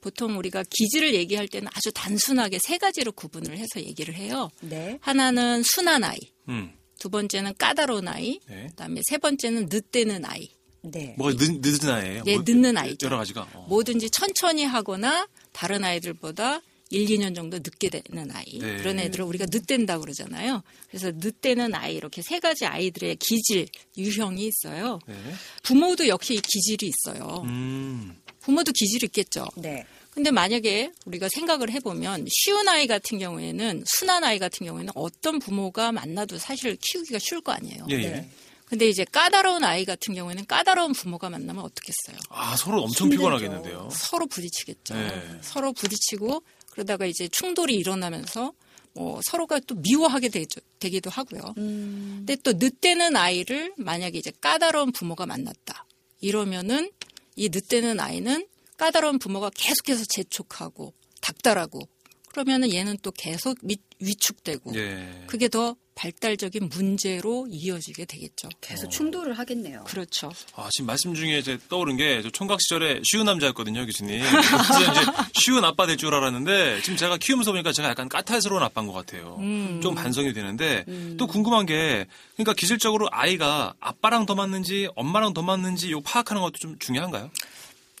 보통 0.00 0.38
우리가 0.38 0.62
기질을 0.70 1.14
얘기할 1.14 1.48
때는 1.48 1.68
아주 1.74 1.90
단순하게 1.92 2.58
세 2.62 2.78
가지로 2.78 3.12
구분을 3.12 3.58
해서 3.58 3.80
얘기를 3.80 4.14
해요. 4.14 4.48
네. 4.60 4.98
하나는 5.00 5.62
순한 5.64 6.04
아이, 6.04 6.18
음. 6.48 6.72
두 6.98 7.10
번째는 7.10 7.54
까다로운 7.58 8.08
아이, 8.08 8.38
네. 8.48 8.68
그다음에 8.70 9.00
세 9.08 9.18
번째는 9.18 9.66
늦대는 9.70 10.24
아이. 10.24 10.48
네. 10.82 11.14
뭐가 11.18 11.36
늦, 11.36 11.60
늦은 11.60 11.90
아이예요? 11.90 12.22
네, 12.24 12.34
뭐, 12.34 12.44
늦는 12.46 12.76
아이죠. 12.76 13.06
여러 13.06 13.18
가지가. 13.18 13.48
어. 13.54 13.66
뭐든지 13.68 14.10
천천히 14.10 14.64
하거나 14.64 15.28
다른 15.52 15.84
아이들보다 15.84 16.60
1, 16.90 17.06
2년 17.06 17.34
정도 17.34 17.58
늦게 17.58 17.90
되는 17.90 18.30
아이. 18.30 18.58
네. 18.58 18.76
그런 18.78 18.98
애들을 18.98 19.24
우리가 19.24 19.46
늦댄다고 19.50 20.02
그러잖아요. 20.02 20.62
그래서 20.88 21.12
늦대는 21.14 21.74
아이 21.74 21.94
이렇게 21.94 22.22
세 22.22 22.40
가지 22.40 22.64
아이들의 22.64 23.16
기질, 23.16 23.68
유형이 23.96 24.46
있어요. 24.46 24.98
네. 25.06 25.14
부모도 25.62 26.08
역시 26.08 26.34
이 26.34 26.40
기질이 26.40 26.88
있어요. 26.88 27.42
음. 27.44 28.16
부모도 28.40 28.72
기질이 28.72 29.06
있겠죠. 29.06 29.46
네. 29.56 29.84
근데 30.10 30.30
만약에 30.30 30.90
우리가 31.04 31.28
생각을 31.32 31.70
해보면 31.70 32.26
쉬운 32.28 32.68
아이 32.68 32.86
같은 32.86 33.18
경우에는 33.18 33.84
순한 33.86 34.24
아이 34.24 34.38
같은 34.38 34.66
경우에는 34.66 34.92
어떤 34.96 35.38
부모가 35.38 35.92
만나도 35.92 36.38
사실 36.38 36.76
키우기가 36.80 37.18
쉬울 37.20 37.40
거 37.40 37.52
아니에요. 37.52 37.86
예, 37.90 37.94
예. 37.96 38.28
네. 38.68 38.70
근데 38.70 38.88
이제 38.88 39.04
까다로운 39.04 39.64
아이 39.64 39.84
같은 39.84 40.14
경우에는 40.14 40.46
까다로운 40.46 40.92
부모가 40.92 41.30
만나면 41.30 41.64
어떻겠어요? 41.64 42.16
아, 42.28 42.56
서로 42.56 42.82
엄청 42.82 43.06
힘들죠. 43.06 43.20
피곤하겠는데요. 43.22 43.88
서로 43.92 44.26
부딪히겠죠. 44.26 44.94
네. 44.94 45.38
서로 45.42 45.72
부딪히고 45.72 46.42
그러다가 46.70 47.06
이제 47.06 47.28
충돌이 47.28 47.74
일어나면서 47.74 48.52
뭐 48.94 49.20
서로가 49.24 49.60
또 49.60 49.74
미워하게 49.76 50.28
되죠, 50.28 50.60
되기도 50.80 51.08
하고요. 51.10 51.54
음, 51.58 52.16
근데 52.26 52.36
또 52.36 52.52
늦대는 52.54 53.16
아이를 53.16 53.72
만약에 53.76 54.18
이제 54.18 54.32
까다로운 54.40 54.92
부모가 54.92 55.24
만났다. 55.26 55.86
이러면은 56.20 56.90
이 57.36 57.48
늦대는 57.48 58.00
아이는 58.00 58.46
까다로운 58.76 59.18
부모가 59.18 59.50
계속해서 59.54 60.04
재촉하고 60.08 60.92
닥달하고 61.20 61.80
그러면은 62.28 62.72
얘는 62.72 62.98
또 63.02 63.10
계속 63.12 63.56
미- 63.62 63.76
위축되고 64.00 64.74
예. 64.76 65.24
그게 65.26 65.48
더 65.48 65.76
발달적인 65.98 66.68
문제로 66.68 67.48
이어지게 67.50 68.04
되겠죠. 68.04 68.48
계속 68.60 68.88
충돌을 68.88 69.36
하겠네요. 69.36 69.82
그렇죠. 69.82 70.30
아, 70.54 70.68
지금 70.70 70.86
말씀 70.86 71.12
중에 71.12 71.38
이제 71.38 71.58
떠오른 71.68 71.96
게, 71.96 72.22
저 72.22 72.30
총각 72.30 72.60
시절에 72.60 73.00
쉬운 73.02 73.26
남자였거든요, 73.26 73.84
교수님. 73.84 74.22
진짜 74.22 74.92
이제 74.92 75.00
쉬운 75.34 75.64
아빠 75.64 75.86
될 75.86 75.96
줄 75.98 76.14
알았는데, 76.14 76.82
지금 76.82 76.96
제가 76.96 77.16
키우면서 77.16 77.50
보니까 77.50 77.72
제가 77.72 77.88
약간 77.88 78.08
까탈스러운 78.08 78.62
아빠인 78.62 78.86
것 78.86 78.92
같아요. 78.92 79.38
음. 79.40 79.80
좀 79.82 79.96
반성이 79.96 80.32
되는데, 80.32 80.84
또 81.16 81.26
궁금한 81.26 81.66
게, 81.66 82.06
그러니까 82.34 82.52
기질적으로 82.54 83.08
아이가 83.10 83.74
아빠랑 83.80 84.26
더 84.26 84.36
맞는지, 84.36 84.88
엄마랑 84.94 85.34
더 85.34 85.42
맞는지, 85.42 85.90
요 85.90 86.00
파악하는 86.02 86.40
것도 86.40 86.52
좀 86.60 86.78
중요한가요? 86.78 87.32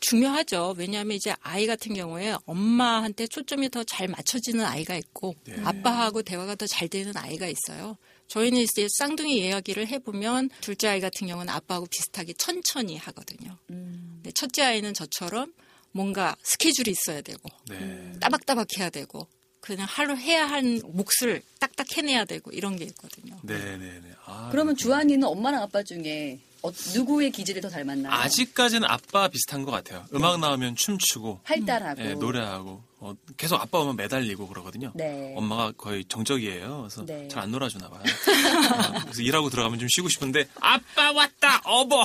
중요하죠. 0.00 0.74
왜냐하면 0.78 1.16
이제 1.16 1.34
아이 1.40 1.66
같은 1.66 1.94
경우에 1.94 2.34
엄마한테 2.46 3.26
초점이 3.26 3.70
더 3.70 3.84
잘 3.84 4.08
맞춰지는 4.08 4.64
아이가 4.64 4.96
있고 4.96 5.34
네. 5.44 5.56
아빠하고 5.64 6.22
대화가 6.22 6.54
더 6.54 6.66
잘 6.66 6.88
되는 6.88 7.16
아이가 7.16 7.46
있어요. 7.48 7.96
저희는 8.28 8.60
이제 8.60 8.86
쌍둥이 8.98 9.38
이야기를 9.38 9.86
해보면 9.88 10.50
둘째 10.60 10.88
아이 10.88 11.00
같은 11.00 11.26
경우는 11.26 11.48
아빠하고 11.52 11.86
비슷하게 11.86 12.34
천천히 12.38 12.96
하거든요. 12.98 13.56
근데 13.66 14.30
첫째 14.32 14.62
아이는 14.64 14.92
저처럼 14.92 15.52
뭔가 15.92 16.36
스케줄이 16.42 16.90
있어야 16.90 17.22
되고 17.22 17.40
네. 17.68 18.12
따박따박 18.20 18.66
해야 18.78 18.90
되고 18.90 19.26
그냥 19.60 19.86
하루 19.88 20.14
해야 20.16 20.46
할 20.48 20.62
몫을 20.84 21.42
딱딱 21.58 21.86
해내야 21.96 22.24
되고 22.26 22.50
이런 22.50 22.76
게 22.76 22.84
있거든요. 22.84 23.38
네네네. 23.42 24.02
아, 24.26 24.48
그러면 24.52 24.76
주한이는 24.76 25.24
엄마랑 25.26 25.62
아빠 25.62 25.82
중에 25.82 26.38
어, 26.62 26.70
누구의 26.94 27.30
기질을 27.30 27.62
더 27.62 27.68
닮았나요? 27.68 28.12
아직까지는 28.12 28.88
아빠 28.88 29.28
비슷한 29.28 29.64
것 29.64 29.70
같아요. 29.70 30.04
음악 30.14 30.40
나오면 30.40 30.76
춤추고 30.76 31.40
활달하고. 31.44 32.02
예, 32.02 32.14
노래하고 32.14 32.82
어, 33.00 33.14
계속 33.36 33.60
아빠 33.60 33.78
오면 33.78 33.94
매달리고 33.96 34.48
그러거든요. 34.48 34.90
네. 34.94 35.32
엄마가 35.36 35.72
거의 35.78 36.04
정적이에요. 36.06 36.78
그래서 36.78 37.06
네. 37.06 37.28
잘안 37.28 37.52
놀아주나 37.52 37.88
봐요. 37.88 38.02
어, 38.02 39.00
그래서 39.02 39.22
일하고 39.22 39.50
들어가면 39.50 39.78
좀 39.78 39.88
쉬고 39.88 40.08
싶은데 40.08 40.48
아빠 40.60 41.12
왔다 41.12 41.60
어버 41.64 42.04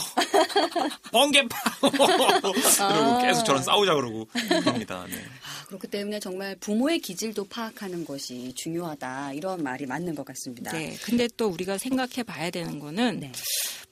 번개파 1.12 1.58
그리고 1.82 3.22
계속 3.22 3.44
저랑 3.46 3.64
싸우자 3.64 3.96
그러고 3.96 4.28
그럽니다. 4.48 5.06
네. 5.10 5.16
아, 5.16 5.66
그렇기 5.66 5.88
때문에 5.88 6.20
정말 6.20 6.56
부모의 6.58 7.00
기질도 7.00 7.46
파악하는 7.46 8.06
것이 8.06 8.54
중요하다. 8.56 9.34
이런 9.34 9.64
말이 9.64 9.88
맞는 9.88 10.14
것 10.14 10.24
같습니다. 10.28 10.72
네. 10.74 10.96
근데 11.04 11.28
또 11.38 11.48
우리가 11.48 11.80
생각해 11.80 12.22
봐야 12.22 12.52
되는 12.52 12.78
거는 12.80 13.20
네. 13.20 13.32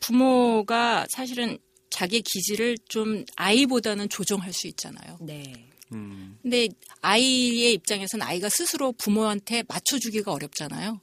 부모가 0.01 1.05
사실은 1.10 1.58
자기 1.89 2.22
기질을 2.22 2.77
좀 2.89 3.24
아이보다는 3.36 4.10
조정할 4.10 4.51
수 4.51 4.67
있잖아요. 4.67 5.17
네. 5.22 5.70
음, 5.93 6.38
근데 6.41 6.70
아이의 7.01 7.74
입장에서는 7.74 8.25
아이가 8.25 8.50
스스로 8.50 8.91
부모한테 8.93 9.63
맞춰주기가 9.67 10.31
어렵잖아요. 10.31 11.00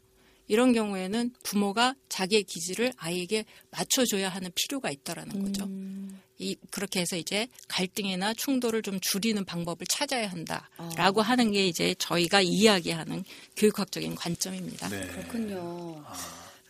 이런 0.49 0.73
경우에는 0.73 1.35
부모가 1.43 1.95
자기의 2.09 2.45
기질을 2.45 2.93
아이에게 2.97 3.45
맞춰줘야 3.71 4.31
하는 4.31 4.51
필요가 4.55 4.91
있다라는 4.91 5.45
거죠. 5.45 5.65
음. 5.65 6.21
이 6.39 6.57
그렇게 6.71 7.01
해서 7.01 7.17
이제 7.17 7.49
갈등이나 7.67 8.33
충돌을 8.33 8.83
좀 8.83 8.99
줄이는 9.01 9.45
방법을 9.45 9.87
찾아야 9.91 10.27
어. 10.27 10.31
한다라고 10.31 11.21
하는 11.21 11.53
게 11.53 11.67
이제 11.67 11.95
저희가 11.99 12.41
이야기하는 12.41 13.25
교육학적인 13.57 14.15
관점입니다. 14.15 14.89
네. 14.89 15.07
그렇군요. 15.09 16.03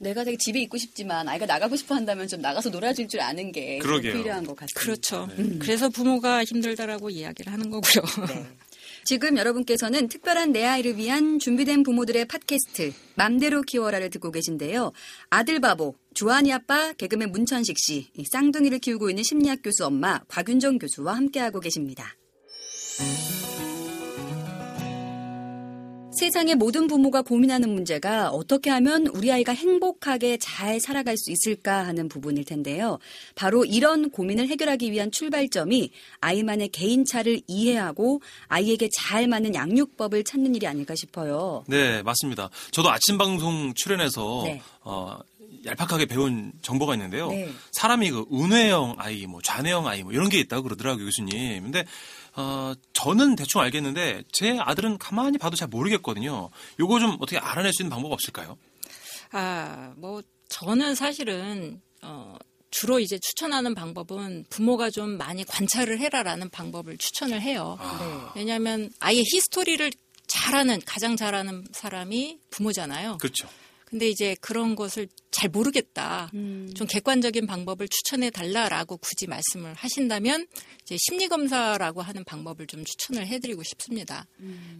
내가 0.00 0.24
되게 0.24 0.36
집에 0.36 0.60
있고 0.62 0.78
싶지만 0.78 1.28
아이가 1.28 1.46
나가고 1.46 1.76
싶어 1.76 1.94
한다면 1.94 2.28
좀 2.28 2.40
나가서 2.40 2.70
놀아줄 2.70 3.08
줄 3.08 3.20
아는 3.20 3.52
게 3.52 3.78
그러게요. 3.78 4.14
필요한 4.14 4.46
것 4.46 4.56
같습니다. 4.56 4.80
그렇죠. 4.80 5.28
음. 5.38 5.58
그래서 5.60 5.88
부모가 5.88 6.44
힘들다라고 6.44 7.10
이야기를 7.10 7.52
하는 7.52 7.70
거고요. 7.70 8.04
네. 8.28 8.46
지금 9.04 9.38
여러분께서는 9.38 10.08
특별한 10.08 10.52
내 10.52 10.64
아이를 10.64 10.96
위한 10.98 11.38
준비된 11.38 11.82
부모들의 11.82 12.26
팟캐스트 12.26 12.92
맘대로 13.14 13.62
키워라를 13.62 14.10
듣고 14.10 14.30
계신데요. 14.30 14.92
아들 15.30 15.60
바보 15.60 15.94
주한이 16.14 16.52
아빠 16.52 16.92
개그맨 16.92 17.32
문천식 17.32 17.78
씨, 17.78 18.08
이 18.14 18.24
쌍둥이를 18.30 18.80
키우고 18.80 19.08
있는 19.08 19.22
심리학 19.22 19.60
교수 19.62 19.86
엄마 19.86 20.20
곽윤정 20.28 20.78
교수와 20.78 21.16
함께하고 21.16 21.60
계십니다. 21.60 22.14
세상의 26.18 26.56
모든 26.56 26.88
부모가 26.88 27.22
고민하는 27.22 27.72
문제가 27.72 28.30
어떻게 28.30 28.70
하면 28.70 29.06
우리 29.06 29.30
아이가 29.30 29.52
행복하게 29.52 30.38
잘 30.38 30.80
살아갈 30.80 31.16
수 31.16 31.30
있을까 31.30 31.86
하는 31.86 32.08
부분일 32.08 32.44
텐데요. 32.44 32.98
바로 33.36 33.64
이런 33.64 34.10
고민을 34.10 34.48
해결하기 34.48 34.90
위한 34.90 35.12
출발점이 35.12 35.92
아이만의 36.20 36.70
개인차를 36.70 37.42
이해하고 37.46 38.20
아이에게 38.48 38.88
잘 38.92 39.28
맞는 39.28 39.54
양육법을 39.54 40.24
찾는 40.24 40.56
일이 40.56 40.66
아닐까 40.66 40.96
싶어요. 40.96 41.62
네, 41.68 42.02
맞습니다. 42.02 42.50
저도 42.72 42.90
아침 42.90 43.16
방송 43.16 43.72
출연해서 43.74 44.42
네. 44.44 44.60
어, 44.80 45.20
얄팍하게 45.66 46.06
배운 46.06 46.52
정보가 46.62 46.94
있는데요. 46.94 47.28
네. 47.28 47.48
사람이 47.72 48.10
그 48.10 48.24
운회형 48.28 48.96
아이, 48.98 49.26
뭐 49.26 49.40
좌뇌형 49.40 49.86
아이, 49.86 50.02
뭐 50.02 50.12
이런 50.12 50.28
게 50.28 50.40
있다고 50.40 50.64
그러더라고요, 50.64 51.04
교수님. 51.04 51.62
근데 51.62 51.84
어, 52.38 52.72
저는 52.92 53.34
대충 53.34 53.60
알겠는데 53.60 54.22
제 54.30 54.58
아들은 54.60 54.98
가만히 54.98 55.38
봐도 55.38 55.56
잘 55.56 55.66
모르겠거든요. 55.66 56.50
요거 56.78 57.00
좀 57.00 57.16
어떻게 57.20 57.36
알아낼 57.36 57.72
수 57.72 57.82
있는 57.82 57.90
방법 57.90 58.12
없을까요? 58.12 58.56
아, 59.32 59.92
뭐 59.96 60.22
저는 60.48 60.94
사실은 60.94 61.82
어 62.00 62.36
주로 62.70 63.00
이제 63.00 63.18
추천하는 63.18 63.74
방법은 63.74 64.44
부모가 64.50 64.90
좀 64.90 65.18
많이 65.18 65.42
관찰을 65.44 65.98
해라라는 65.98 66.50
방법을 66.50 66.96
추천을 66.98 67.42
해요. 67.42 67.76
왜냐하면 68.36 68.90
아이의 69.00 69.24
히스토리를 69.24 69.90
잘하는 70.28 70.80
가장 70.86 71.16
잘하는 71.16 71.64
사람이 71.72 72.38
부모잖아요. 72.50 73.18
그렇죠. 73.18 73.48
근데 73.88 74.08
이제 74.08 74.36
그런 74.42 74.76
것을 74.76 75.08
잘 75.30 75.48
모르겠다. 75.48 76.30
좀 76.74 76.86
객관적인 76.86 77.46
방법을 77.46 77.88
추천해 77.88 78.28
달라라고 78.30 78.98
굳이 78.98 79.26
말씀을 79.26 79.72
하신다면 79.72 80.46
이제 80.82 80.96
심리 80.98 81.26
검사라고 81.28 82.02
하는 82.02 82.22
방법을 82.24 82.66
좀 82.66 82.84
추천을 82.84 83.26
해드리고 83.26 83.62
싶습니다. 83.62 84.26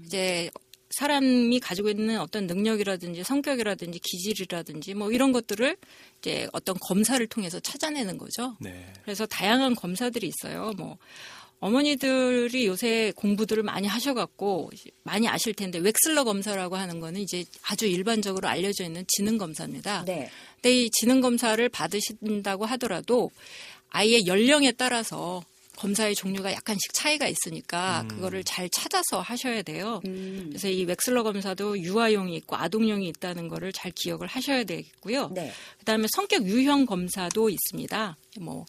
이제 0.05 0.51
사람이 0.91 1.61
가지고 1.61 1.91
있는 1.91 2.19
어떤 2.19 2.47
능력이라든지 2.47 3.25
성격이라든지 3.25 3.99
기질이라든지 3.99 4.95
뭐 4.95 5.11
이런 5.11 5.33
것들을 5.33 5.77
이제 6.19 6.49
어떤 6.53 6.77
검사를 6.81 7.25
통해서 7.27 7.61
찾아내는 7.61 8.19
거죠. 8.19 8.57
네. 8.61 8.93
그래서 9.03 9.27
다양한 9.27 9.75
검사들이 9.75 10.27
있어요. 10.29 10.73
뭐 10.77 10.99
어머니들이 11.61 12.67
요새 12.67 13.13
공부들을 13.17 13.63
많이 13.63 13.89
하셔갖고 13.89 14.71
많이 15.03 15.27
아실 15.29 15.55
텐데 15.55 15.81
웩슬러 15.81 16.25
검사라고 16.25 16.77
하는 16.77 17.01
거는 17.01 17.21
이제 17.21 17.45
아주 17.69 17.87
일반적으로 17.87 18.49
알려져 18.49 18.85
있는 18.85 19.05
지능 19.09 19.39
검사입니다. 19.39 20.05
네. 20.05 20.31
근데 20.55 20.85
이 20.85 20.91
지능 20.91 21.21
검사를 21.21 21.69
받으신다고 21.69 22.65
하더라도 22.67 23.31
아이의 23.91 24.27
연령에 24.27 24.73
따라서 24.73 25.43
검사의 25.79 26.17
종류가 26.17 26.53
약간씩 26.53 26.93
차이가 26.93 27.29
있으니까 27.29 28.05
그거를 28.09 28.43
잘 28.43 28.69
찾아서 28.69 29.21
하셔야 29.21 29.63
돼요. 29.63 30.01
음. 30.07 30.47
그래서 30.49 30.69
이 30.69 30.85
웩슬러 30.85 31.23
검사도 31.23 31.79
유아용이 31.79 32.35
있고 32.37 32.57
아동용이 32.57 33.09
있다는 33.09 33.47
거를 33.49 33.73
잘 33.73 33.93
기억을 33.93 34.27
하셔야 34.27 34.65
되겠고요. 34.65 35.31
네. 35.35 35.53
그다음에 35.79 36.09
성격 36.11 36.47
유형 36.47 36.85
검사도 36.85 37.49
있습니다. 37.49 38.17
뭐 38.41 38.67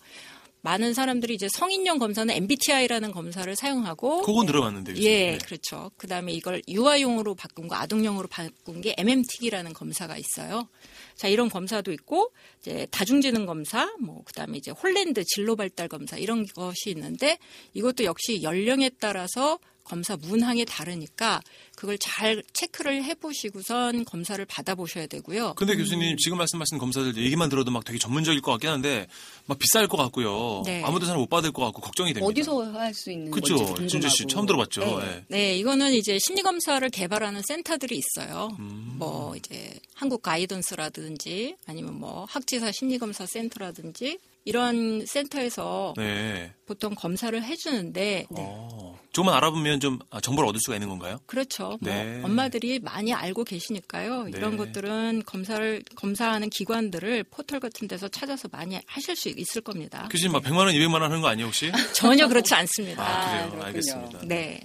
많은 0.61 0.93
사람들이 0.93 1.35
이제 1.35 1.47
성인용 1.49 1.99
검사는 1.99 2.33
MBTI라는 2.33 3.11
검사를 3.11 3.55
사용하고 3.55 4.23
그건 4.23 4.45
들어봤는데. 4.45 4.97
예, 4.97 5.31
네. 5.31 5.37
그렇죠. 5.37 5.91
그다음에 5.97 6.33
이걸 6.33 6.61
유아용으로 6.67 7.35
바꾼 7.35 7.67
거 7.67 7.75
아동용으로 7.75 8.27
바꾼 8.27 8.81
게 8.81 8.93
MMT라는 8.97 9.73
검사가 9.73 10.17
있어요. 10.17 10.67
자, 11.15 11.27
이런 11.27 11.49
검사도 11.49 11.91
있고 11.93 12.31
이제 12.61 12.87
다중지능 12.91 13.45
검사, 13.45 13.93
뭐 13.99 14.23
그다음에 14.25 14.57
이제 14.57 14.71
홀랜드 14.71 15.23
진로 15.25 15.55
발달 15.55 15.87
검사 15.87 16.17
이런 16.17 16.45
것이 16.45 16.89
있는데 16.89 17.37
이것도 17.73 18.03
역시 18.03 18.41
연령에 18.43 18.89
따라서 18.99 19.59
검사 19.89 20.15
문항이 20.15 20.65
다르니까 20.65 21.41
그걸 21.75 21.97
잘 21.97 22.43
체크를 22.53 23.03
해보시고선 23.03 24.05
검사를 24.05 24.43
받아보셔야 24.45 25.07
되고요. 25.07 25.55
근데 25.55 25.75
교수님 25.75 26.15
지금 26.17 26.37
말씀하신 26.37 26.77
검사들 26.77 27.17
얘기만 27.17 27.49
들어도 27.49 27.71
막 27.71 27.83
되게 27.83 27.97
전문적일 27.97 28.41
것 28.41 28.51
같긴 28.51 28.69
한데 28.69 29.07
막 29.47 29.57
비쌀 29.57 29.87
것 29.87 29.97
같고요. 29.97 30.61
네. 30.65 30.83
아무도 30.83 31.05
잘 31.05 31.17
못 31.17 31.27
받을 31.29 31.51
것 31.51 31.63
같고 31.65 31.81
걱정이 31.81 32.13
됩니다. 32.13 32.27
어디서 32.29 32.71
할 32.71 32.93
수 32.93 33.11
있는. 33.11 33.31
건지 33.31 33.53
진주 33.89 34.07
씨. 34.09 34.25
처음 34.27 34.45
들어봤죠. 34.45 34.81
네. 34.81 34.97
예. 35.01 35.23
네, 35.27 35.57
이거는 35.57 35.93
이제 35.93 36.17
심리 36.19 36.41
검사를 36.43 36.87
개발하는 36.89 37.41
센터들이 37.47 37.97
있어요. 37.97 38.55
음. 38.59 38.95
뭐 38.97 39.35
이제 39.35 39.73
한국 39.95 40.21
가이던스라든지 40.21 41.55
아니면 41.65 41.99
뭐 41.99 42.25
학지사 42.29 42.71
심리 42.71 42.97
검사 42.97 43.25
센터라든지 43.25 44.17
이런 44.45 45.05
센터에서 45.05 45.93
네. 45.97 46.53
보통 46.65 46.95
검사를 46.95 47.41
해주는데 47.41 48.27
어, 48.29 48.97
조금만 49.11 49.35
알아보면 49.35 49.79
좀 49.79 49.99
아, 50.09 50.21
정보를 50.21 50.47
얻을 50.49 50.59
수가 50.61 50.75
있는 50.75 50.89
건가요? 50.89 51.19
그렇죠. 51.25 51.77
뭐 51.81 51.91
네. 51.93 52.21
엄마들이 52.23 52.79
많이 52.79 53.13
알고 53.13 53.43
계시니까요. 53.43 54.29
이런 54.29 54.51
네. 54.51 54.57
것들은 54.57 55.23
검사를 55.25 55.83
검사하는 55.95 56.49
기관들을 56.49 57.25
포털 57.25 57.59
같은 57.59 57.87
데서 57.87 58.07
찾아서 58.07 58.47
많이 58.51 58.79
하실 58.85 59.15
수 59.15 59.29
있을 59.29 59.61
겁니다. 59.61 60.07
교수님 60.11 60.31
막 60.31 60.43
100만 60.43 60.57
원, 60.57 60.67
200만 60.69 60.93
원 60.93 61.03
하는 61.03 61.21
거 61.21 61.27
아니에요 61.27 61.47
혹시? 61.47 61.71
전혀 61.93 62.27
그렇지 62.27 62.53
않습니다. 62.53 63.03
아, 63.03 63.29
그래요. 63.29 63.43
그렇군요. 63.49 63.65
알겠습니다. 63.65 64.19
네. 64.25 64.61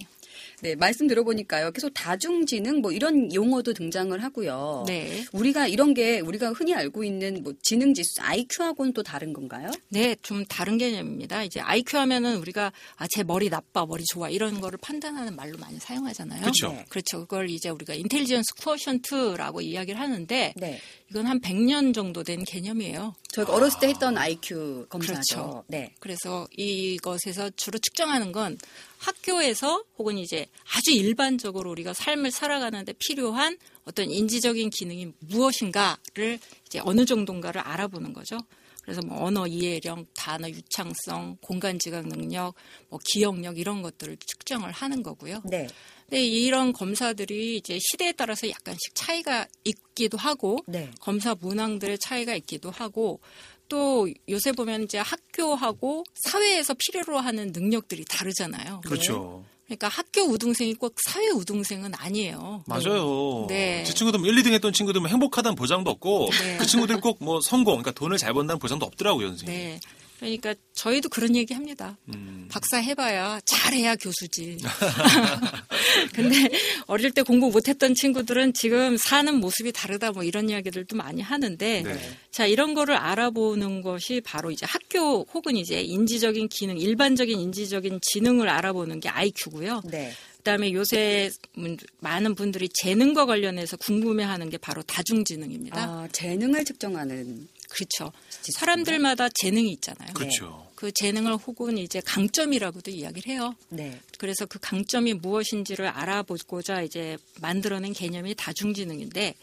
네, 0.65 0.75
말씀 0.77 1.07
들어보니까요. 1.07 1.73
계속 1.73 1.91
다중지능 1.93 2.81
뭐 2.81 2.91
이런 2.91 3.35
용어도 3.35 3.75
등장을 3.75 4.19
하고요. 4.23 4.85
네. 4.87 5.23
우리가 5.35 5.67
이런 5.67 5.93
게 5.93 6.21
우리가 6.21 6.53
흔히 6.53 6.73
알고 6.73 7.05
있는 7.05 7.43
뭐 7.43 7.53
지능 7.61 7.93
지수 7.93 8.23
IQ하고는 8.23 8.95
또 8.95 9.03
다른 9.03 9.35
건가요? 9.35 9.71
네, 9.91 10.17
좀 10.23 10.47
다른 10.47 10.79
개념입니다. 10.79 11.45
이제 11.45 11.61
IQ 11.61 11.99
하면은 11.99 12.39
우리가 12.39 12.73
아, 12.97 13.07
제 13.11 13.23
머리 13.23 13.51
나빠, 13.51 13.85
머리 13.85 14.05
좋아 14.07 14.31
이런 14.31 14.59
거를 14.63 14.79
판단하는 14.81 15.37
말로 15.37 15.59
많이 15.59 15.79
사용하잖아요. 15.79 16.41
그쵸. 16.47 16.69
네. 16.69 16.87
그렇죠. 16.89 17.21
그걸 17.21 17.51
이제 17.51 17.69
우리가 17.69 17.93
인텔리전스 17.93 18.55
쿠어션트라고 18.55 19.61
이야기를 19.61 20.01
하는데 20.01 20.55
네. 20.57 20.81
이건 21.15 21.29
한 21.29 21.41
100년 21.41 21.95
정도 21.95 22.25
된 22.25 22.43
개념이에요. 22.43 23.15
저희가 23.29 23.55
어렸을 23.55 23.79
때 23.79 23.87
했던 23.87 24.19
IQ 24.19 24.87
검사죠. 24.89 25.15
그렇죠. 25.15 25.65
네. 25.69 25.95
그래서 26.01 26.49
이것에서 26.57 27.51
주로 27.51 27.79
측정하는 27.79 28.33
건 28.33 28.59
학교에서 28.99 29.85
혹은 29.97 30.19
이제 30.19 30.47
아주 30.75 30.91
일반적으로 30.91 31.71
우리가 31.71 31.93
삶을 31.95 32.33
살아가는데 32.33 32.95
필요한 32.99 33.59
어떤 33.85 34.11
인지적인 34.11 34.71
기능이 34.71 35.13
무엇인가를 35.21 36.41
이제 36.67 36.81
어느 36.83 37.05
정도인가를 37.05 37.61
알아보는 37.61 38.13
거죠. 38.13 38.37
그래서 38.83 39.01
뭐 39.01 39.25
언어 39.25 39.47
이해력, 39.47 40.07
단어 40.15 40.49
유창성, 40.49 41.39
공간 41.41 41.79
지각 41.79 42.09
능력, 42.09 42.55
뭐 42.89 42.99
기억력 43.05 43.59
이런 43.59 43.83
것들을 43.83 44.17
측정을 44.17 44.73
하는 44.73 45.05
거고요. 45.05 45.43
네. 45.45 45.69
근데 46.09 46.25
이런 46.25 46.73
검사들이 46.73 47.57
이제 47.57 47.79
시대에 47.81 48.13
따라서 48.13 48.49
약간씩 48.49 48.95
차이가 48.95 49.47
있기도 49.65 50.19
하고 50.19 50.59
네. 50.67 50.91
검사 51.01 51.35
문항들의 51.35 51.99
차이가 51.99 52.35
있기도 52.37 52.71
하고 52.71 53.21
또 53.69 54.09
요새 54.29 54.53
보면 54.53 54.85
이제 54.85 54.99
학교하고 54.99 56.05
사회에서 56.15 56.75
필요로 56.75 57.19
하는 57.19 57.53
능력들이 57.53 58.05
다르잖아요. 58.05 58.83
그렇죠. 58.85 59.45
그러니까 59.65 59.89
학교 59.89 60.21
우등생이 60.23 60.75
꼭 60.75 60.95
사회 61.07 61.29
우등생은 61.29 61.95
아니에요. 61.95 62.63
맞아요. 62.67 63.47
네. 63.49 63.83
제 63.85 63.95
친구들 63.95 64.25
1, 64.25 64.35
2등 64.43 64.53
했던 64.53 64.73
친구들 64.75 65.01
은 65.01 65.09
행복하다는 65.09 65.57
보장도 65.57 65.91
없고 65.91 66.29
네. 66.43 66.57
그 66.59 66.67
친구들 66.67 67.01
꼭 67.01 67.19
뭐 67.21 67.41
성공, 67.41 67.77
그러니까 67.77 67.93
돈을 67.93 68.19
잘 68.19 68.35
번다는 68.35 68.59
보장도 68.59 68.85
없더라고요, 68.85 69.29
선생님. 69.29 69.57
네. 69.57 69.81
그러니까 70.21 70.55
저희도 70.75 71.09
그런 71.09 71.35
얘기 71.37 71.53
합니다. 71.55 71.97
음. 72.09 72.49
박사 72.51 72.79
해봐야 72.79 73.41
잘해야 73.45 73.97
교수지. 73.97 74.59
근데 76.15 76.49
어릴 76.87 77.11
때 77.11 77.23
공부 77.23 77.51
못했던 77.51 77.95
친구들은 77.95 78.55
지금 78.55 78.97
사는 78.97 79.35
모습이 79.35 79.73
다르다 79.73 80.13
뭐 80.13 80.23
이런 80.23 80.49
이야기들도 80.49 80.97
많이 80.97 81.21
하는데 81.21 81.83
네. 81.83 82.17
자 82.31 82.47
이런 82.47 82.75
거를 82.75 82.97
알아보는 82.97 83.83
것이 83.83 84.21
바로 84.25 84.51
이제 84.51 84.67
학교 84.67 85.27
혹은 85.35 85.57
이제 85.57 85.81
인지적인 85.83 86.49
기능, 86.49 86.79
일반적인 86.79 87.39
인지적인 87.39 88.01
지능을 88.03 88.49
알아보는 88.49 89.01
게 89.01 89.09
IQ고요. 89.09 89.83
네. 89.87 90.13
그다음에 90.39 90.73
요새 90.75 91.31
문- 91.55 91.79
많은 92.01 92.35
분들이 92.35 92.69
재능과 92.81 93.25
관련해서 93.25 93.79
궁금해하는 93.79 94.51
게 94.51 94.59
바로 94.59 94.83
다중지능입니다. 94.83 95.83
아, 95.83 96.09
재능을 96.13 96.65
측정하는 96.67 97.49
그렇죠. 97.75 98.13
사람들마다 98.55 99.29
재능이 99.35 99.71
있잖아요. 99.73 100.13
그렇죠. 100.15 100.71
그 100.75 100.93
재능을 100.93 101.35
혹은 101.37 101.77
이제 101.79 102.01
강점이라고도 102.05 102.91
이야기를 102.91 103.33
해요. 103.33 103.55
네. 103.69 103.99
그래서 104.19 104.47
그 104.47 104.59
강점이 104.61 105.15
무엇인지를 105.15 105.87
알아보고자 105.87 106.83
이제 106.83 107.17
만들어낸 107.41 107.93
개념이 107.93 108.35
다중지능인데 108.37 109.35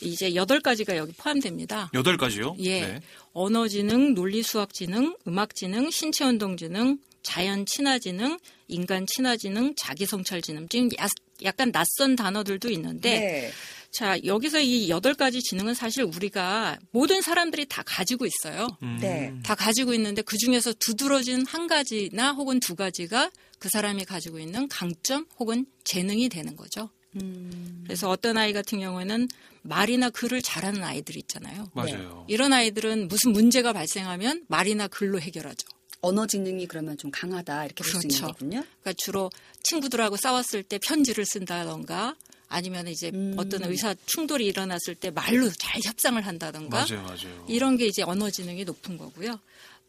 이제 0.00 0.34
여덟 0.34 0.60
가지가 0.60 0.96
여기 0.96 1.12
포함됩니다. 1.12 1.90
여덟 1.94 2.16
가지요? 2.16 2.56
예. 2.60 2.80
네. 2.80 3.00
언어지능, 3.32 4.14
논리수학지능, 4.14 5.16
음악지능, 5.26 5.90
신체운동지능, 5.90 6.98
자연 7.22 7.66
친화지능, 7.66 8.38
인간 8.68 9.06
친화지능, 9.06 9.74
자기성찰지능. 9.76 10.68
지금 10.68 10.88
야- 11.00 11.08
약간 11.42 11.72
낯선 11.72 12.16
단어들도 12.16 12.70
있는데 12.70 13.18
네. 13.18 13.50
자, 13.90 14.18
여기서 14.24 14.60
이 14.60 14.88
여덟 14.90 15.14
가지 15.14 15.42
지능은 15.42 15.74
사실 15.74 16.04
우리가 16.04 16.78
모든 16.90 17.20
사람들이 17.20 17.66
다 17.66 17.82
가지고 17.84 18.26
있어요. 18.26 18.68
음. 18.82 18.98
네. 19.00 19.34
다 19.42 19.54
가지고 19.54 19.94
있는데 19.94 20.22
그 20.22 20.36
중에서 20.36 20.72
두드러진 20.74 21.46
한 21.46 21.66
가지나 21.66 22.32
혹은 22.32 22.60
두 22.60 22.74
가지가 22.74 23.30
그 23.58 23.68
사람이 23.72 24.04
가지고 24.04 24.38
있는 24.38 24.68
강점 24.68 25.26
혹은 25.38 25.66
재능이 25.84 26.28
되는 26.28 26.54
거죠. 26.54 26.90
음. 27.16 27.82
그래서 27.84 28.08
어떤 28.10 28.36
아이 28.36 28.52
같은 28.52 28.78
경우에는 28.80 29.28
말이나 29.62 30.10
글을 30.10 30.42
잘하는 30.42 30.84
아이들이 30.84 31.20
있잖아요. 31.20 31.70
맞아요. 31.74 32.24
이런 32.28 32.52
아이들은 32.52 33.08
무슨 33.08 33.32
문제가 33.32 33.72
발생하면 33.72 34.44
말이나 34.48 34.88
글로 34.88 35.20
해결하죠. 35.20 35.66
언어 36.00 36.26
지능이 36.26 36.66
그러면 36.66 36.96
좀 36.96 37.10
강하다 37.10 37.64
이렇게 37.64 37.82
볼수 37.82 38.06
있는 38.06 38.08
그렇죠. 38.08 38.26
거군요. 38.26 38.64
그러니까 38.80 38.92
주로 38.96 39.30
친구들하고 39.64 40.16
싸웠을 40.16 40.62
때 40.62 40.78
편지를 40.78 41.24
쓴다던가 41.26 42.14
아니면 42.48 42.88
이제 42.88 43.10
음. 43.12 43.34
어떤 43.36 43.64
의사 43.64 43.94
충돌이 44.06 44.46
일어났을 44.46 44.94
때 44.94 45.10
말로 45.10 45.50
잘 45.50 45.80
협상을 45.82 46.20
한다던가 46.24 46.86
맞아요, 46.88 47.02
맞아요. 47.02 47.46
이런 47.48 47.76
게 47.76 47.86
이제 47.86 48.02
언어 48.02 48.30
지능이 48.30 48.64
높은 48.64 48.96
거고요. 48.96 49.38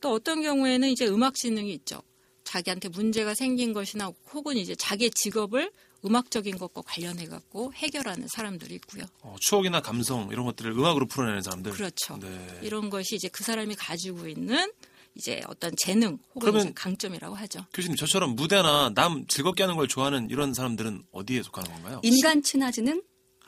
또 0.02 0.13
어떤 0.13 0.41
경우에는 0.41 0.89
이제 0.89 1.08
음악 1.08 1.36
지능이 1.36 1.74
있죠. 1.74 2.02
자기한테 2.43 2.89
문제가 2.89 3.34
생긴 3.34 3.74
것이나 3.74 4.12
혹은 4.34 4.58
이제 4.58 4.76
자기의 4.76 5.12
직업을 5.12 5.72
음악적인 6.06 6.58
것과 6.58 6.82
관련해 6.86 7.28
갖고 7.28 7.74
해결하는 7.74 8.28
사람들이 8.30 8.76
있고요. 8.76 9.04
어, 9.22 9.36
추억이나 9.39 9.82
감성 9.82 10.30
이런 10.32 10.45
것들을 10.45 10.72
음악으로 10.72 11.08
풀어내는 11.08 11.41
사람들. 11.41 11.74
그렇죠. 11.74 12.17
네. 12.17 12.60
이런 12.63 12.89
것이 12.89 13.15
이제 13.15 13.28
그 13.28 13.43
사람이 13.43 13.76
가지고 13.76 14.28
있는 14.28 14.72
이제 15.15 15.41
어떤 15.48 15.74
재능 15.78 16.17
혹은 16.36 16.74
강점이라고 16.74 17.36
하죠. 17.36 17.65
교수님 17.74 17.98
저처럼 17.98 18.36
무대나 18.36 18.91
남 18.95 19.26
즐겁게 19.28 19.63
하는 19.63 19.76
걸 19.76 19.88
좋아하는 19.88 20.30
이런 20.30 20.54
사람들은 20.54 21.04
어디에 21.12 21.43
속하는 21.43 21.72
건가요? 21.72 22.00
인간 22.04 22.41
친화 22.41 22.72
지능? 22.72 23.02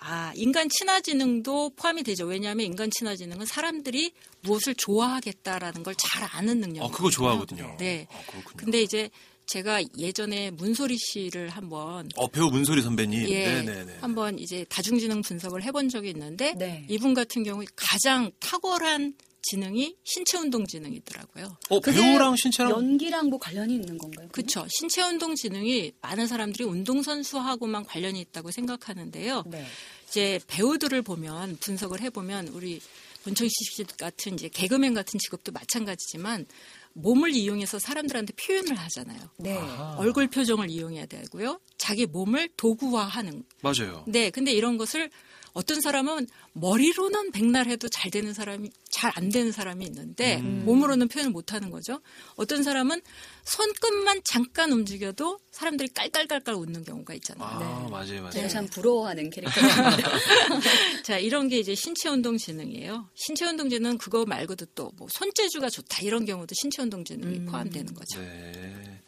아, 0.03 0.33
인간 0.35 0.67
친화지능도 0.67 1.73
포함이 1.75 2.01
되죠. 2.03 2.25
왜냐하면 2.25 2.65
인간 2.65 2.89
친화지능은 2.89 3.45
사람들이 3.45 4.11
무엇을 4.41 4.73
좋아하겠다라는 4.75 5.83
걸 5.83 5.93
잘 5.95 6.27
아는 6.31 6.59
능력. 6.59 6.83
어, 6.85 6.89
그거 6.91 7.09
좋아하거든요. 7.11 7.75
네. 7.77 8.07
어, 8.09 8.19
그렇군요. 8.27 8.57
근데 8.57 8.81
이제 8.81 9.11
제가 9.45 9.81
예전에 9.99 10.49
문소리 10.51 10.97
씨를 10.97 11.49
한번 11.49 12.09
어, 12.15 12.27
배우 12.27 12.49
문소리 12.49 12.81
선배님. 12.81 13.29
예, 13.29 13.61
네네네. 13.61 13.97
한번 14.01 14.39
이제 14.39 14.65
다중지능 14.69 15.21
분석을 15.21 15.61
해본 15.63 15.89
적이 15.89 16.09
있는데 16.09 16.53
네. 16.57 16.85
이분 16.89 17.13
같은 17.13 17.43
경우 17.43 17.63
가장 17.75 18.31
탁월한 18.39 19.13
지능이 19.41 19.95
신체 20.03 20.37
운동 20.37 20.65
지능이더라고요. 20.65 21.57
어, 21.69 21.79
배우랑 21.79 22.35
신체랑 22.35 22.71
연기랑 22.71 23.27
뭐 23.29 23.39
관련이 23.39 23.73
있는 23.73 23.97
건가요? 23.97 24.27
그렇죠. 24.31 24.65
신체 24.69 25.01
운동 25.01 25.35
지능이 25.35 25.93
많은 26.01 26.27
사람들이 26.27 26.63
운동 26.63 27.01
선수하고만 27.01 27.85
관련이 27.85 28.19
있다고 28.21 28.51
생각하는데요. 28.51 29.43
네. 29.47 29.65
이제 30.07 30.39
배우들을 30.47 31.01
보면 31.01 31.57
분석을 31.61 32.01
해보면 32.01 32.49
우리 32.49 32.81
본청식 33.23 33.73
씨 33.73 33.83
같은 33.83 34.33
이제 34.33 34.49
개그맨 34.49 34.93
같은 34.93 35.19
직업도 35.19 35.51
마찬가지지만 35.51 36.45
몸을 36.93 37.33
이용해서 37.33 37.79
사람들한테 37.79 38.33
표현을 38.33 38.75
하잖아요. 38.75 39.19
네. 39.37 39.57
얼굴 39.97 40.27
표정을 40.27 40.69
이용해야 40.69 41.05
되고요. 41.05 41.59
자기 41.77 42.05
몸을 42.05 42.49
도구화하는. 42.57 43.43
맞아요. 43.61 44.03
네, 44.07 44.29
근데 44.29 44.51
이런 44.51 44.77
것을 44.77 45.09
어떤 45.53 45.81
사람은 45.81 46.27
머리로는 46.53 47.31
백날 47.31 47.67
해도 47.67 47.89
잘 47.89 48.09
되는 48.11 48.33
사람이 48.33 48.69
잘 48.89 49.11
안 49.15 49.29
되는 49.29 49.51
사람이 49.51 49.85
있는데 49.85 50.37
음. 50.37 50.63
몸으로는 50.65 51.07
표현을 51.07 51.31
못 51.31 51.53
하는 51.53 51.69
거죠. 51.69 51.99
어떤 52.35 52.63
사람은 52.63 53.01
손끝만 53.43 54.21
잠깐 54.23 54.71
움직여도 54.71 55.39
사람들이 55.51 55.89
깔깔깔깔 55.89 56.55
웃는 56.55 56.83
경우가 56.83 57.13
있잖아요. 57.15 57.45
아, 57.47 57.87
맞아요, 57.89 58.21
맞아요. 58.21 58.29
제가 58.31 58.47
참 58.47 58.67
부러워하는 58.67 59.29
캐릭터입니다. 59.29 60.09
자, 61.03 61.17
이런 61.17 61.47
게 61.49 61.59
이제 61.59 61.75
신체 61.75 62.09
운동 62.09 62.37
지능이에요. 62.37 63.09
신체 63.15 63.45
운동 63.45 63.69
지능 63.69 63.97
그거 63.97 64.25
말고도 64.25 64.65
또 64.75 64.91
뭐 64.97 65.07
손재주가 65.09 65.69
좋다 65.69 66.01
이런 66.01 66.25
경우도 66.25 66.53
신체 66.53 66.81
운동 66.81 67.03
지능이 67.03 67.45
포함되는 67.45 67.93
거죠. 67.93 68.19
네. 68.19 69.00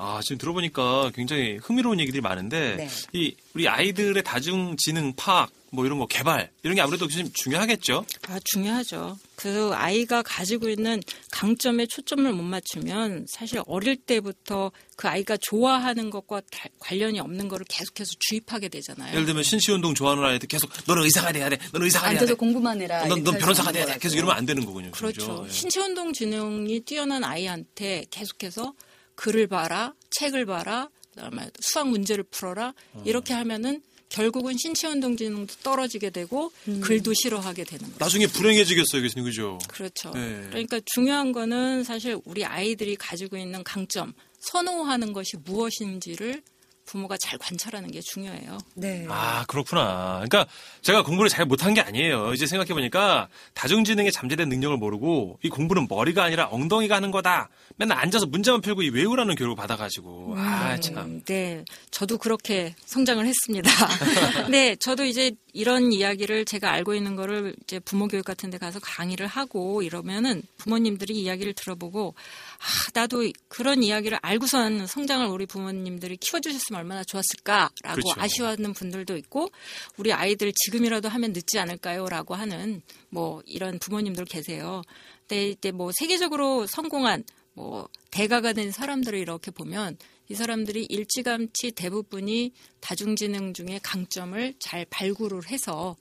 아, 0.00 0.20
지금 0.22 0.38
들어보니까 0.38 1.10
굉장히 1.14 1.56
흥미로운 1.60 1.98
얘기들이 2.00 2.20
많은데, 2.20 2.76
네. 2.76 2.88
이, 3.12 3.34
우리 3.54 3.68
아이들의 3.68 4.22
다중지능 4.22 5.14
파악, 5.16 5.50
뭐 5.70 5.84
이런 5.84 5.98
거 5.98 6.06
개발, 6.06 6.50
이런 6.62 6.76
게 6.76 6.80
아무래도 6.80 7.08
좀 7.08 7.28
중요하겠죠? 7.34 8.06
아, 8.28 8.38
중요하죠. 8.44 9.18
그 9.34 9.72
아이가 9.74 10.22
가지고 10.22 10.68
있는 10.68 11.00
강점에 11.32 11.86
초점을 11.86 12.32
못 12.32 12.42
맞추면 12.42 13.26
사실 13.28 13.60
어릴 13.66 13.96
때부터 13.96 14.70
그 14.96 15.08
아이가 15.08 15.36
좋아하는 15.40 16.10
것과 16.10 16.40
다- 16.50 16.68
관련이 16.78 17.18
없는 17.20 17.48
거를 17.48 17.66
계속해서 17.68 18.12
주입하게 18.20 18.68
되잖아요. 18.68 19.12
예를 19.12 19.26
들면 19.26 19.42
신시운동 19.42 19.94
좋아하는 19.94 20.22
아이한테 20.24 20.46
계속, 20.46 20.70
너는 20.86 21.02
의사가 21.02 21.32
돼야 21.32 21.48
돼, 21.50 21.58
너는 21.72 21.84
의사가 21.86 22.08
돼야 22.10 22.18
돼. 22.18 22.20
앉아서 22.20 22.36
공부만 22.36 22.80
해라. 22.80 23.04
넌, 23.08 23.22
넌 23.24 23.36
변호사가 23.36 23.72
돼야 23.72 23.84
돼. 23.84 23.98
계속 23.98 24.16
이러면 24.16 24.36
안 24.36 24.46
되는 24.46 24.64
거군요. 24.64 24.92
그렇죠. 24.92 25.44
예. 25.46 25.52
신체운동 25.52 26.12
지능이 26.12 26.80
뛰어난 26.80 27.24
아이한테 27.24 28.04
계속해서 28.10 28.72
글을 29.18 29.48
봐라, 29.48 29.94
책을 30.10 30.46
봐라, 30.46 30.88
그다음에 31.14 31.50
수학 31.58 31.88
문제를 31.88 32.22
풀어라 32.30 32.72
이렇게 33.04 33.34
하면은 33.34 33.82
결국은 34.08 34.56
신체 34.56 34.86
운동 34.86 35.16
지능도 35.16 35.54
떨어지게 35.62 36.10
되고 36.10 36.52
글도 36.80 37.12
싫어하게 37.14 37.64
되는 37.64 37.84
거죠. 37.86 37.96
나중에 37.98 38.28
불행해지겠어요, 38.28 39.02
교수님, 39.02 39.24
그죠? 39.24 39.58
그렇죠. 39.68 40.12
네. 40.12 40.46
그러니까 40.48 40.80
중요한 40.94 41.32
거는 41.32 41.82
사실 41.84 42.18
우리 42.24 42.44
아이들이 42.44 42.94
가지고 42.94 43.36
있는 43.36 43.64
강점, 43.64 44.14
선호하는 44.38 45.12
것이 45.12 45.36
무엇인지를 45.44 46.42
부모가 46.88 47.18
잘 47.18 47.38
관찰하는 47.38 47.90
게 47.90 48.00
중요해요. 48.00 48.56
네. 48.74 49.06
아, 49.10 49.44
그렇구나. 49.46 50.22
그러니까 50.24 50.46
제가 50.80 51.02
공부를 51.02 51.28
잘 51.28 51.44
못한 51.44 51.74
게 51.74 51.82
아니에요. 51.82 52.32
이제 52.32 52.46
생각해 52.46 52.72
보니까 52.72 53.28
다중지능의 53.52 54.10
잠재된 54.10 54.48
능력을 54.48 54.74
모르고 54.78 55.38
이 55.42 55.50
공부는 55.50 55.86
머리가 55.88 56.24
아니라 56.24 56.48
엉덩이가 56.50 56.96
하는 56.96 57.10
거다. 57.10 57.50
맨날 57.76 57.98
앉아서 57.98 58.24
문제만 58.26 58.62
풀고 58.62 58.82
이 58.82 58.88
외우라는 58.88 59.34
교육을 59.34 59.54
받아가지고. 59.54 60.34
아, 60.38 60.80
참. 60.80 60.96
음, 60.98 61.22
네, 61.26 61.62
저도 61.90 62.16
그렇게 62.16 62.74
성장을 62.86 63.24
했습니다. 63.24 63.70
네, 64.50 64.74
저도 64.76 65.04
이제 65.04 65.32
이런 65.52 65.92
이야기를 65.92 66.46
제가 66.46 66.70
알고 66.70 66.94
있는 66.94 67.16
거를 67.16 67.54
이제 67.64 67.78
부모 67.80 68.08
교육 68.08 68.24
같은 68.24 68.48
데 68.48 68.56
가서 68.56 68.80
강의를 68.80 69.26
하고 69.26 69.82
이러면은 69.82 70.42
부모님들이 70.56 71.14
이야기를 71.14 71.52
들어보고 71.52 72.14
아, 72.58 72.90
나도 72.92 73.30
그런 73.48 73.82
이야기를 73.82 74.18
알고선 74.20 74.86
성장을 74.86 75.26
우리 75.26 75.46
부모님들이 75.46 76.16
키워주셨으면 76.16 76.80
얼마나 76.80 77.04
좋았을까라고 77.04 77.70
그렇죠. 77.82 78.14
아쉬워하는 78.16 78.72
분들도 78.72 79.16
있고 79.18 79.48
우리 79.96 80.12
아이들 80.12 80.52
지금이라도 80.52 81.08
하면 81.08 81.32
늦지 81.32 81.58
않을까요라고 81.58 82.34
하는 82.34 82.82
뭐 83.10 83.42
이런 83.46 83.78
부모님들 83.78 84.24
계세요. 84.24 84.82
근데 85.20 85.50
이제 85.50 85.70
뭐 85.70 85.92
세계적으로 85.94 86.66
성공한 86.66 87.24
뭐 87.54 87.88
대가가 88.10 88.52
된 88.52 88.70
사람들을 88.72 89.18
이렇게 89.18 89.50
보면 89.50 89.96
이 90.28 90.34
사람들이 90.34 90.84
일찌감치 90.88 91.72
대부분이 91.72 92.52
다중지능 92.80 93.54
중에 93.54 93.80
강점을 93.82 94.54
잘 94.58 94.84
발굴을 94.90 95.48
해서 95.48 95.96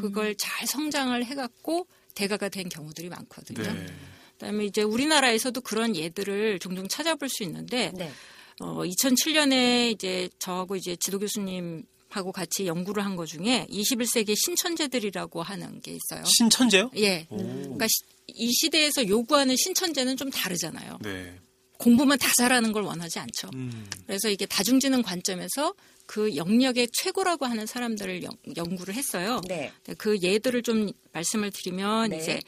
그걸 0.00 0.36
잘 0.36 0.66
성장을 0.66 1.24
해갖고 1.24 1.86
대가가 2.14 2.48
된 2.48 2.68
경우들이 2.68 3.08
많거든요. 3.08 3.62
네. 3.62 3.86
그다음에 4.42 4.64
이제 4.64 4.82
우리나라에서도 4.82 5.60
그런 5.60 5.94
예들을 5.94 6.58
종종 6.58 6.88
찾아볼 6.88 7.28
수 7.28 7.44
있는데 7.44 7.92
네. 7.94 8.10
어, 8.60 8.82
2007년에 8.82 9.92
이제 9.92 10.28
저하고 10.40 10.74
이제 10.74 10.96
지도 11.00 11.18
교수님 11.20 11.84
하고 12.08 12.32
같이 12.32 12.66
연구를 12.66 13.04
한 13.04 13.16
것 13.16 13.26
중에 13.26 13.66
21세기 13.70 14.34
신천재들이라고 14.36 15.42
하는 15.42 15.80
게 15.80 15.92
있어요. 15.96 16.24
신천재요? 16.26 16.90
예. 16.96 17.26
오. 17.30 17.36
그러니까 17.38 17.86
시- 17.86 18.02
이 18.26 18.52
시대에서 18.52 19.06
요구하는 19.08 19.54
신천재는 19.56 20.16
좀 20.16 20.28
다르잖아요. 20.30 20.98
네. 21.02 21.38
공부만 21.78 22.18
다 22.18 22.30
잘하는 22.38 22.72
걸 22.72 22.82
원하지 22.82 23.18
않죠. 23.20 23.48
음. 23.54 23.86
그래서 24.06 24.28
이게 24.28 24.44
다중지능 24.46 25.02
관점에서 25.02 25.74
그 26.06 26.34
영역의 26.36 26.88
최고라고 26.92 27.46
하는 27.46 27.66
사람들을 27.66 28.22
연, 28.24 28.30
연구를 28.56 28.94
했어요. 28.94 29.40
네. 29.48 29.72
그 29.98 30.18
예들을 30.20 30.62
좀 30.62 30.90
말씀을 31.12 31.50
드리면 31.50 32.10
네. 32.10 32.18
이제 32.18 32.40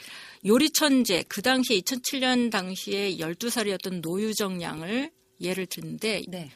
요리 0.46 0.70
천재 0.70 1.24
그 1.28 1.42
당시에 1.42 1.80
2007년 1.80 2.50
당시에 2.50 3.16
12살이었던 3.16 4.00
노유정 4.00 4.60
양을 4.60 5.10
예를 5.40 5.66
드는데 5.66 6.22
네. 6.28 6.50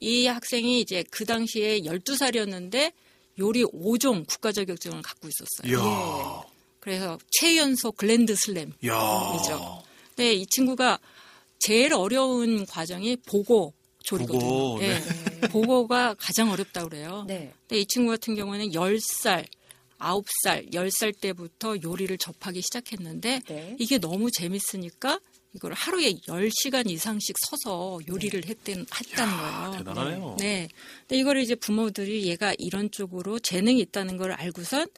이 0.00 0.26
학생이 0.26 0.80
이제 0.80 1.04
그 1.10 1.24
당시에 1.24 1.80
12살이었는데 1.80 2.92
요리 3.38 3.64
5종 3.64 4.26
국가 4.26 4.52
자격증을 4.52 5.02
갖고 5.02 5.28
있었어요. 5.28 5.72
이야. 5.72 6.42
그래서 6.80 7.18
최연소 7.30 7.92
글랜드 7.92 8.34
슬램 8.36 8.72
이야. 8.82 9.32
이죠. 9.36 9.82
네, 10.16 10.34
이 10.34 10.46
친구가 10.46 10.98
제일 11.58 11.94
어려운 11.94 12.66
과정이 12.66 13.16
보고 13.16 13.72
조리거든요. 14.02 14.40
보고, 14.40 14.82
예. 14.82 15.00
보고가 15.48 16.14
가장 16.18 16.50
어렵다고 16.50 16.88
그래요. 16.88 17.24
네. 17.28 17.52
근데 17.68 17.80
이 17.80 17.86
친구 17.86 18.10
같은 18.10 18.34
경우에는 18.34 18.70
10살, 18.70 19.46
9살, 20.02 20.72
10살 20.72 21.20
때부터 21.20 21.76
요리를 21.82 22.16
접하기 22.18 22.60
시작했는데 22.60 23.40
네. 23.46 23.76
이게 23.78 23.98
너무 23.98 24.30
재밌으니까 24.30 25.20
이걸 25.54 25.72
하루에 25.74 26.14
10시간 26.14 26.88
이상씩 26.90 27.36
서서 27.46 28.00
요리를 28.08 28.44
했던, 28.46 28.86
했다는 28.94 29.36
거예요. 29.36 29.78
대단하네요. 29.78 30.36
네. 30.38 30.68
근데 31.00 31.20
이걸 31.20 31.36
이제 31.38 31.54
부모들이 31.54 32.26
얘가 32.26 32.54
이런 32.58 32.90
쪽으로 32.90 33.38
재능이 33.38 33.80
있다는 33.80 34.16
걸 34.16 34.32
알고선 34.32 34.88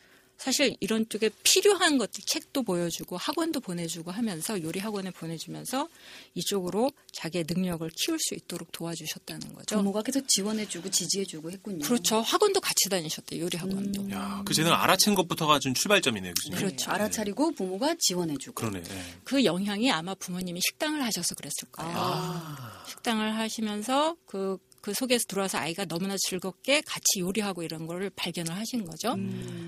사실 0.44 0.76
이런 0.80 1.08
쪽에 1.08 1.30
필요한 1.42 1.96
것들 1.96 2.22
책도 2.26 2.64
보여주고 2.64 3.16
학원도 3.16 3.60
보내주고 3.60 4.10
하면서 4.10 4.62
요리 4.62 4.78
학원에 4.78 5.10
보내주면서 5.10 5.88
이쪽으로 6.34 6.92
자기의 7.12 7.46
능력을 7.48 7.88
키울 7.96 8.18
수 8.20 8.34
있도록 8.34 8.70
도와주셨다는 8.70 9.54
거죠. 9.54 9.76
부모가 9.76 10.02
계속 10.02 10.28
지원해주고 10.28 10.90
지지해주고 10.90 11.50
했군요. 11.50 11.86
그렇죠. 11.86 12.20
학원도 12.20 12.60
같이 12.60 12.90
다니셨대요. 12.90 13.40
요리 13.40 13.56
학원도. 13.56 14.10
야, 14.10 14.42
그 14.44 14.52
재능을 14.52 14.76
알아챈 14.76 15.16
것부터가 15.16 15.60
준 15.60 15.72
출발점이네요, 15.72 16.34
교수님. 16.34 16.58
그렇죠. 16.58 16.90
알아차리고 16.90 17.54
부모가 17.54 17.94
지원해주고. 17.98 18.54
그러네. 18.54 18.82
네. 18.82 19.14
그 19.24 19.46
영향이 19.46 19.90
아마 19.90 20.14
부모님이 20.14 20.60
식당을 20.60 21.02
하셔서 21.02 21.34
그랬을 21.36 21.70
거예요. 21.72 21.90
아. 21.96 22.84
식당을 22.86 23.38
하시면서 23.38 24.14
그, 24.26 24.58
그 24.84 24.92
속에서 24.92 25.24
들어와서 25.26 25.56
아이가 25.56 25.86
너무나 25.86 26.14
즐겁게 26.18 26.82
같이 26.82 27.20
요리하고 27.20 27.62
이런 27.62 27.86
거를 27.86 28.10
발견을 28.10 28.54
하신 28.54 28.84
거죠. 28.84 29.16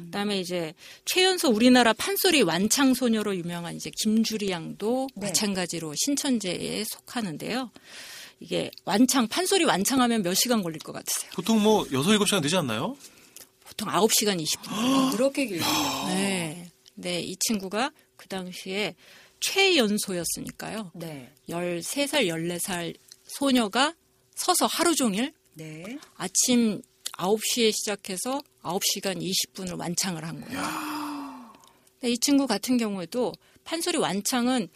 그다음에 0.04 0.38
이제 0.38 0.74
최연소 1.06 1.48
우리나라 1.48 1.94
판소리 1.94 2.42
완창 2.42 2.92
소녀로 2.92 3.34
유명한 3.34 3.76
이제 3.76 3.90
김주리 4.02 4.50
양도 4.50 5.06
네. 5.14 5.28
마찬가지로 5.28 5.94
신천재에 5.96 6.84
속하는데요. 6.84 7.70
이게 8.40 8.70
완창 8.84 9.26
판소리 9.26 9.64
완창하면 9.64 10.22
몇 10.22 10.34
시간 10.34 10.62
걸릴 10.62 10.80
것 10.80 10.92
같으세요? 10.92 11.30
보통 11.34 11.62
뭐 11.62 11.86
6, 11.90 12.02
7시간 12.04 12.42
되지 12.42 12.56
않나요? 12.56 12.94
보통 13.64 13.88
9시간 13.88 14.38
20분. 14.38 15.12
그렇게 15.12 15.46
길군요. 15.46 16.08
네. 16.08 16.70
네, 16.92 17.22
이 17.22 17.36
친구가 17.36 17.90
그 18.16 18.28
당시에 18.28 18.94
최연소였으니까요. 19.40 20.90
네. 20.94 21.32
13살, 21.48 22.26
14살 22.26 22.94
소녀가 23.24 23.94
서서 24.36 24.66
하루 24.66 24.94
종일 24.94 25.32
네. 25.54 25.98
아침 26.16 26.80
9시에 27.12 27.72
시작해서 27.72 28.40
9시간 28.62 29.20
20분을 29.20 29.78
완창을 29.78 30.24
한 30.24 30.40
거예요. 30.40 30.62
근데 31.98 32.12
이 32.12 32.18
친구 32.18 32.46
같은 32.46 32.76
경우에도 32.76 33.32
판소리 33.64 33.96
완창은 33.96 34.68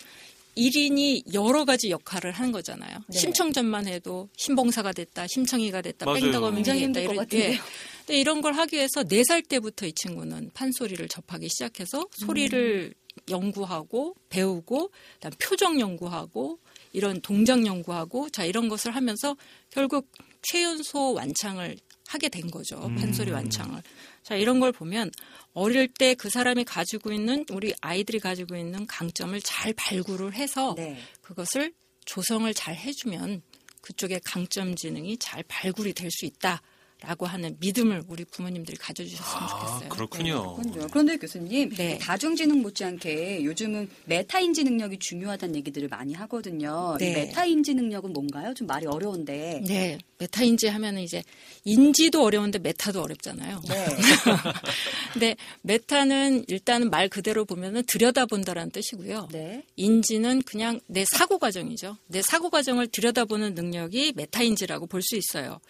1인이 0.56 1.32
여러 1.34 1.64
가지 1.64 1.90
역할을 1.90 2.32
하는 2.32 2.50
거잖아요. 2.50 2.98
네. 3.08 3.18
심청전만 3.18 3.86
해도 3.86 4.28
신봉사가 4.36 4.92
됐다, 4.92 5.26
심청이가 5.28 5.82
됐다. 5.82 6.12
뺑덕어명이 6.12 6.54
굉장히 6.56 6.80
됐다. 6.92 7.00
힘들 7.00 7.16
것. 7.16 7.32
예. 7.34 7.58
근데 7.98 8.20
이런 8.20 8.40
걸 8.40 8.54
하기 8.54 8.76
위해서 8.76 9.04
4살 9.04 9.46
때부터 9.48 9.86
이 9.86 9.92
친구는 9.92 10.50
판소리를 10.54 11.06
접하기 11.08 11.48
시작해서 11.48 12.06
소리를 12.12 12.92
연구하고 13.28 14.16
배우고 14.28 14.90
그다음 15.14 15.32
표정 15.38 15.78
연구하고 15.78 16.58
이런 16.92 17.20
동작 17.20 17.64
연구하고 17.66 18.30
자 18.30 18.44
이런 18.44 18.68
것을 18.68 18.94
하면서 18.94 19.36
결국 19.70 20.10
최연소 20.42 21.12
완창을 21.12 21.76
하게 22.08 22.28
된 22.28 22.50
거죠. 22.50 22.76
음. 22.86 22.96
판소리 22.96 23.30
완창을. 23.30 23.82
자 24.22 24.34
이런 24.34 24.58
걸 24.58 24.72
보면 24.72 25.10
어릴 25.52 25.88
때 25.88 26.14
그 26.14 26.28
사람이 26.28 26.64
가지고 26.64 27.12
있는 27.12 27.44
우리 27.50 27.72
아이들이 27.80 28.18
가지고 28.18 28.56
있는 28.56 28.86
강점을 28.86 29.40
잘 29.42 29.72
발굴을 29.74 30.34
해서 30.34 30.74
네. 30.76 30.98
그것을 31.22 31.72
조성을 32.04 32.52
잘 32.54 32.74
해주면 32.74 33.42
그쪽의 33.82 34.20
강점 34.24 34.74
지능이 34.74 35.18
잘 35.18 35.42
발굴이 35.44 35.92
될 35.92 36.10
수 36.10 36.26
있다 36.26 36.60
라고 37.02 37.26
하는 37.26 37.56
믿음을 37.60 38.02
우리 38.08 38.24
부모님들이 38.24 38.76
가져주셨으면 38.76 39.42
아, 39.42 39.48
좋겠어요. 39.48 39.88
그렇군요. 39.88 40.56
그렇군요. 40.56 40.86
그런데 40.90 41.16
교수님, 41.16 41.70
네. 41.70 41.98
다중지능 41.98 42.60
못지않게 42.60 43.44
요즘은 43.44 43.88
메타인지 44.04 44.64
능력이 44.64 44.98
중요하다는 44.98 45.56
얘기들을 45.56 45.88
많이 45.88 46.12
하거든요. 46.14 46.96
이 47.00 47.04
네. 47.04 47.12
메타인지 47.14 47.74
능력은 47.74 48.12
뭔가요? 48.12 48.52
좀 48.54 48.66
말이 48.66 48.86
어려운데. 48.86 49.62
네, 49.66 49.98
메타인지 50.18 50.68
하면은 50.68 51.02
이제 51.02 51.22
인지도 51.64 52.22
어려운데 52.22 52.58
메타도 52.58 53.02
어렵잖아요. 53.02 53.62
네. 53.68 53.86
근데 55.12 55.36
메타는 55.62 56.44
일단은 56.48 56.90
말 56.90 57.08
그대로 57.08 57.44
보면은 57.44 57.82
들여다본다라는 57.84 58.70
뜻이고요. 58.72 59.28
네. 59.32 59.64
인지는 59.76 60.42
그냥 60.42 60.80
내 60.86 61.04
사고 61.06 61.38
과정이죠. 61.38 61.96
내 62.08 62.20
사고 62.22 62.50
과정을 62.50 62.88
들여다보는 62.88 63.54
능력이 63.54 64.12
메타인지라고 64.16 64.86
볼 64.86 65.00
수 65.00 65.16
있어요. 65.16 65.60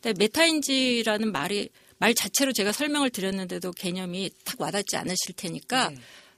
근데 0.00 0.18
메타인지라는 0.18 1.32
말이 1.32 1.70
말 1.98 2.14
자체로 2.14 2.52
제가 2.52 2.72
설명을 2.72 3.10
드렸는데도 3.10 3.72
개념이 3.72 4.30
탁 4.44 4.60
와닿지 4.60 4.96
않으실 4.96 5.34
테니까 5.36 5.90
네. 5.90 5.96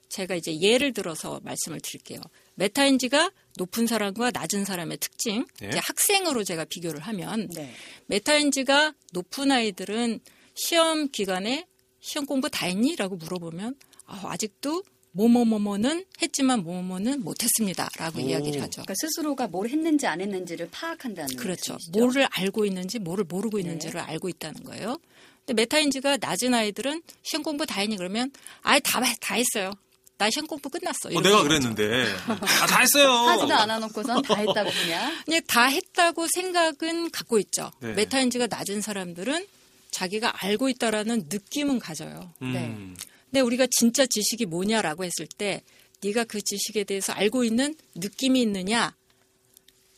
제가 0.09 0.35
이제 0.35 0.59
예를 0.61 0.92
들어서 0.92 1.40
말씀을 1.44 1.81
드릴게요. 1.81 2.20
메타인지가 2.55 3.31
높은 3.57 3.87
사람과 3.87 4.31
낮은 4.33 4.64
사람의 4.64 4.99
특징, 4.99 5.46
네. 5.61 5.68
이제 5.68 5.79
학생으로 5.79 6.44
제가 6.44 6.64
비교를 6.64 7.01
하면 7.01 7.49
네. 7.55 7.73
메타인지가 8.07 8.94
높은 9.12 9.51
아이들은 9.51 10.20
시험 10.55 11.09
기간에 11.11 11.66
시험 12.01 12.27
공부 12.27 12.49
다 12.51 12.66
했니? 12.66 12.96
라고 12.96 13.16
물어보면 13.16 13.77
아, 14.07 14.23
아직도 14.25 14.83
뭐뭐뭐뭐는 15.12 16.05
했지만 16.23 16.62
뭐뭐는 16.62 17.23
못했습니다라고 17.25 18.18
오. 18.18 18.20
이야기를 18.20 18.62
하죠. 18.62 18.83
그러니까 18.83 18.94
스스로가 18.96 19.49
뭘 19.49 19.68
했는지 19.68 20.07
안 20.07 20.20
했는지를 20.20 20.68
파악한다는 20.70 21.37
그렇죠. 21.37 21.73
말씀이시죠? 21.73 21.99
뭐를 21.99 22.29
알고 22.31 22.64
있는지 22.64 22.99
뭐를 22.99 23.25
모르고 23.25 23.57
네. 23.57 23.62
있는지를 23.62 24.01
알고 24.01 24.29
있다는 24.29 24.62
거예요. 24.64 24.99
근데 25.46 25.62
메타인지가 25.62 26.18
낮은 26.18 26.55
아이들은 26.55 27.03
시험 27.23 27.42
공부 27.42 27.66
다 27.66 27.81
했니 27.81 27.96
그러면 27.96 28.31
아다 28.62 29.03
다 29.20 29.35
했어요. 29.35 29.73
나 30.20 30.29
시험 30.31 30.46
공부 30.46 30.68
끝났어. 30.68 31.09
어, 31.14 31.20
내가. 31.23 31.42
그랬는데. 31.42 32.05
아, 32.27 32.37
다 32.68 32.81
했어요. 32.81 33.11
하지도 33.11 33.55
않아놓고선 33.55 34.20
다 34.23 34.35
했다고 34.37 34.70
그냥. 34.70 35.16
그냥 35.25 35.40
다 35.49 35.64
했다고 35.64 36.27
생각은 36.35 37.11
갖고 37.11 37.38
있죠. 37.38 37.70
네. 37.81 37.94
메타인지가 37.94 38.46
낮은 38.49 38.83
사람들은 38.83 39.46
자기가 39.90 40.44
알고 40.44 40.68
있다라는 40.68 41.25
느낌은 41.31 41.79
가져요. 41.79 42.33
음. 42.42 42.53
네. 42.53 43.07
근데 43.30 43.40
우리가 43.40 43.66
진짜 43.70 44.06
지식이 44.06 44.46
뭐냐라고 44.46 45.04
했을 45.04 45.26
때 45.26 45.62
네가 46.02 46.24
그 46.24 46.40
지식에 46.42 46.84
대해서 46.84 47.12
알고 47.12 47.44
있는 47.44 47.74
느낌이 47.94 48.40
있느냐 48.42 48.94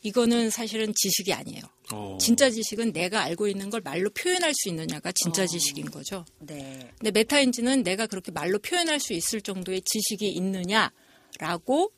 이거는 0.03 0.49
사실은 0.49 0.93
지식이 0.93 1.33
아니에요. 1.33 1.61
어. 1.93 2.17
진짜 2.19 2.49
지식은 2.49 2.91
내가 2.93 3.21
알고 3.21 3.47
있는 3.47 3.69
걸 3.69 3.81
말로 3.81 4.09
표현할 4.09 4.53
수 4.53 4.69
있느냐가 4.69 5.11
진짜 5.13 5.47
지식인 5.47 5.89
거죠. 5.89 6.25
네. 6.39 6.91
근데 6.97 7.11
메타인지는 7.11 7.83
내가 7.83 8.05
그렇게 8.07 8.31
말로 8.31 8.59
표현할 8.59 8.99
수 8.99 9.13
있을 9.13 9.41
정도의 9.41 9.81
지식이 9.81 10.27
있느냐라고 10.27 11.91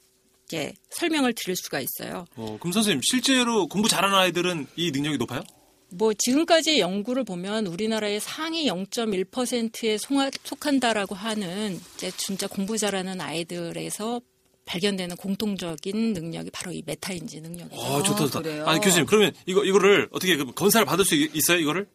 이제 0.46 0.74
설명을 0.92 1.34
드릴 1.34 1.56
수가 1.56 1.80
있어요. 1.80 2.26
어, 2.36 2.58
그럼 2.60 2.72
선생님, 2.72 3.02
실제로 3.04 3.68
공부 3.68 3.90
잘하는 3.90 4.16
아이들은 4.16 4.68
이 4.76 4.92
능력이 4.92 5.18
높아요? 5.18 5.42
뭐 5.90 6.14
지금까지 6.18 6.80
연구를 6.80 7.24
보면 7.24 7.68
우리나라의 7.68 8.20
상위 8.20 8.68
0.1%에 8.68 9.98
속한다라고 10.44 11.16
하는 11.16 11.80
이제 11.96 12.12
진짜 12.18 12.48
공부 12.48 12.78
잘하는 12.78 13.22
아이들에서 13.22 14.22
발견되는 14.66 15.16
공통적인 15.18 16.14
능력이 16.14 16.50
바로 16.52 16.72
이 16.72 16.82
메타인지 16.86 17.40
능력이죠. 17.42 17.80
아, 17.82 18.02
좋다, 18.04 18.26
좋다. 18.26 18.42
그래요? 18.42 18.66
아니, 18.66 18.80
교수님, 18.82 19.06
그러면 19.06 19.32
이거, 19.46 19.64
이거를 19.64 20.10
어떻게 20.12 20.36
그 20.38 20.52
검사를 20.54 20.84
받을 20.86 21.06
수 21.06 21.14
있- 21.16 21.36
있어요, 21.36 21.60
이거를? 21.60 21.88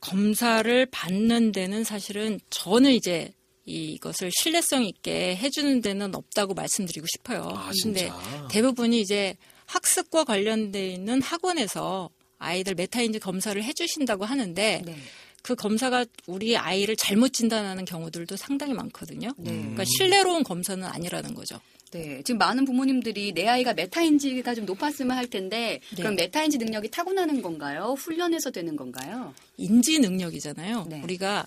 검사를 0.00 0.86
받는 0.86 1.52
데는 1.52 1.84
사실은 1.84 2.38
저는 2.50 2.92
이제 2.92 3.32
이것을 3.64 4.30
신뢰성 4.32 4.84
있게 4.84 5.36
해주는 5.36 5.80
데는 5.80 6.14
없다고 6.14 6.54
말씀드리고 6.54 7.06
싶어요. 7.16 7.42
아, 7.54 7.70
근데 7.82 8.00
진짜? 8.10 8.48
대부분이 8.50 9.00
이제 9.00 9.36
학습과 9.66 10.24
관련돼 10.24 10.88
있는 10.88 11.20
학원에서 11.22 12.10
아이들 12.38 12.74
메타인지 12.74 13.18
검사를 13.18 13.62
해주신다고 13.62 14.24
하는데 14.24 14.82
네. 14.84 14.96
그 15.42 15.54
검사가 15.54 16.04
우리 16.26 16.56
아이를 16.56 16.96
잘못 16.96 17.32
진단하는 17.32 17.84
경우들도 17.84 18.36
상당히 18.36 18.74
많거든요. 18.74 19.30
네. 19.36 19.50
그러니까 19.50 19.84
신뢰로운 19.84 20.42
검사는 20.44 20.82
아니라는 20.84 21.34
거죠. 21.34 21.60
네, 21.90 22.22
지금 22.22 22.38
많은 22.38 22.66
부모님들이 22.66 23.32
내 23.32 23.46
아이가 23.46 23.72
메타인지가 23.72 24.54
좀 24.54 24.66
높았으면 24.66 25.16
할 25.16 25.28
텐데 25.28 25.80
네. 25.90 26.02
그럼 26.02 26.16
메타인지 26.16 26.58
능력이 26.58 26.90
타고나는 26.90 27.40
건가요? 27.40 27.94
훈련해서 27.96 28.50
되는 28.50 28.76
건가요? 28.76 29.34
인지 29.56 29.98
능력이잖아요. 29.98 30.86
네. 30.88 31.00
우리가 31.02 31.46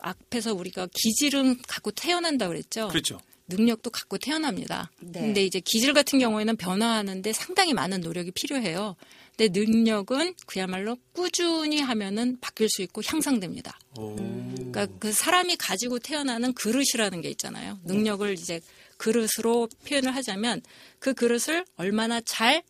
앞에서 0.00 0.54
우리가 0.54 0.88
기질은 0.92 1.60
갖고 1.68 1.90
태어난다 1.90 2.48
그랬죠. 2.48 2.88
그렇죠. 2.88 3.20
능력도 3.48 3.90
갖고 3.90 4.16
태어납니다. 4.16 4.90
네. 5.00 5.20
근데 5.20 5.44
이제 5.44 5.60
기질 5.60 5.92
같은 5.92 6.18
경우에는 6.18 6.56
변화하는데 6.56 7.32
상당히 7.34 7.74
많은 7.74 8.00
노력이 8.00 8.30
필요해요. 8.30 8.96
근데 9.36 9.60
능력은 9.60 10.34
그야말로 10.46 10.96
꾸준히 11.12 11.80
하면은 11.80 12.38
바뀔 12.40 12.68
수 12.68 12.82
있고 12.82 13.02
향상됩니다. 13.04 13.78
오. 13.98 14.14
그러니까 14.16 14.86
그 14.98 15.12
사람이 15.12 15.56
가지고 15.56 15.98
태어나는 15.98 16.52
그릇이라는 16.54 17.20
게 17.20 17.30
있잖아요. 17.30 17.78
능력을 17.84 18.32
이제 18.34 18.60
그릇으로 18.96 19.68
표현을 19.88 20.14
하자면 20.14 20.62
그 20.98 21.14
그릇을 21.14 21.64
얼마나 21.76 22.20
잘 22.20 22.62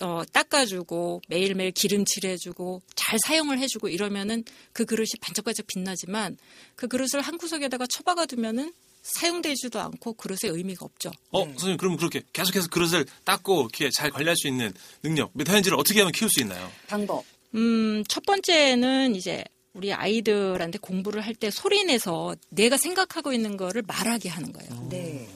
어, 0.00 0.22
닦아주고 0.32 1.22
매일매일 1.28 1.72
기름칠해주고 1.72 2.82
잘 2.94 3.18
사용을 3.26 3.58
해주고 3.58 3.88
이러면은 3.88 4.44
그 4.72 4.84
그릇이 4.84 5.08
반짝반짝 5.20 5.66
빛나지만 5.66 6.38
그 6.76 6.86
그릇을 6.86 7.20
한 7.20 7.36
구석에다가 7.38 7.86
처박아 7.88 8.26
두면은 8.26 8.72
사용되지도 9.02 9.80
않고 9.80 10.14
그릇의 10.14 10.52
의미가 10.56 10.84
없죠. 10.84 11.10
어, 11.30 11.44
선생님, 11.44 11.76
그럼 11.78 11.96
그렇게 11.96 12.22
계속해서 12.32 12.68
그릇을 12.68 13.06
닦고 13.24 13.60
이렇게 13.62 13.90
잘 13.90 14.10
관리할 14.10 14.36
수 14.36 14.46
있는 14.48 14.72
능력, 15.02 15.30
메타인지를 15.34 15.78
어떻게 15.78 16.00
하면 16.00 16.12
키울 16.12 16.30
수 16.30 16.40
있나요? 16.40 16.70
방법. 16.86 17.24
음, 17.54 18.04
첫 18.08 18.24
번째는 18.24 19.16
이제 19.16 19.42
우리 19.72 19.92
아이들한테 19.92 20.78
공부를 20.78 21.22
할 21.22 21.34
때 21.34 21.50
소리 21.50 21.84
내서 21.84 22.34
내가 22.50 22.76
생각하고 22.76 23.32
있는 23.32 23.56
거를 23.56 23.82
말하게 23.86 24.28
하는 24.28 24.52
거예요. 24.52 24.88
네. 24.90 25.28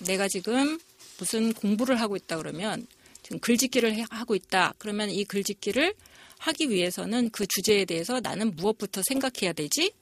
내가 0.00 0.26
지금 0.28 0.78
무슨 1.18 1.52
공부를 1.52 2.00
하고 2.00 2.16
있다 2.16 2.36
그러면 2.38 2.86
지금 3.22 3.38
글짓기를 3.40 3.94
해- 3.94 4.04
하고 4.10 4.34
있다. 4.34 4.74
그러면 4.78 5.10
이 5.10 5.24
글짓기를 5.24 5.94
하기 6.38 6.70
위해서는 6.70 7.30
그 7.30 7.46
주제에 7.46 7.84
대해서 7.84 8.20
나는 8.20 8.54
무엇부터 8.56 9.02
생각해야 9.08 9.52
되지? 9.52 9.92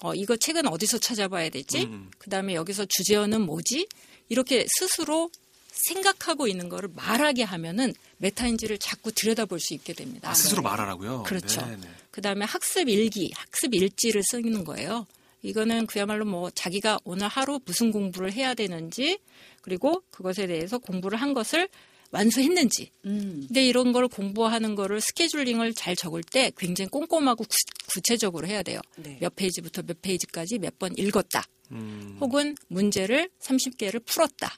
어, 0.00 0.14
이거 0.14 0.36
책은 0.36 0.66
어디서 0.66 0.98
찾아봐야 0.98 1.48
되지? 1.50 1.84
음. 1.84 2.10
그 2.18 2.30
다음에 2.30 2.54
여기서 2.54 2.86
주제어는 2.86 3.40
뭐지? 3.42 3.88
이렇게 4.28 4.66
스스로 4.78 5.30
생각하고 5.70 6.48
있는 6.48 6.68
거를 6.68 6.88
말하게 6.94 7.42
하면은 7.42 7.94
메타인지를 8.18 8.78
자꾸 8.78 9.12
들여다볼 9.12 9.60
수 9.60 9.74
있게 9.74 9.92
됩니다. 9.92 10.30
아, 10.30 10.34
스스로 10.34 10.62
말하라고요? 10.62 11.22
그렇죠. 11.24 11.62
그 12.10 12.22
다음에 12.22 12.44
학습 12.46 12.88
일기, 12.88 13.30
학습 13.34 13.74
일지를 13.74 14.22
쓰는 14.24 14.64
거예요. 14.64 15.06
이거는 15.42 15.86
그야말로 15.86 16.24
뭐 16.24 16.50
자기가 16.50 16.98
오늘 17.04 17.28
하루 17.28 17.60
무슨 17.64 17.92
공부를 17.92 18.32
해야 18.32 18.54
되는지 18.54 19.18
그리고 19.60 20.02
그것에 20.10 20.46
대해서 20.46 20.78
공부를 20.78 21.20
한 21.20 21.34
것을 21.34 21.68
완수했는지. 22.10 22.90
음. 23.04 23.44
근데 23.46 23.66
이런 23.66 23.92
걸 23.92 24.08
공부하는 24.08 24.74
거를 24.74 25.00
scheduling을 25.00 25.74
잘 25.74 25.96
적을 25.96 26.22
때 26.22 26.50
굉장히 26.56 26.88
꼼꼼하고 26.90 27.44
구, 27.88 28.00
체적으로 28.02 28.46
해야 28.46 28.62
돼요. 28.62 28.80
네. 28.96 29.18
몇 29.20 29.34
페이지부터 29.36 29.82
몇 29.82 30.00
페이지까지 30.02 30.58
몇 30.58 30.76
번 30.78 30.92
읽었다. 30.98 31.42
음. 31.72 32.16
혹은 32.20 32.54
문제를 32.68 33.30
30개를 33.40 34.04
풀었다. 34.04 34.56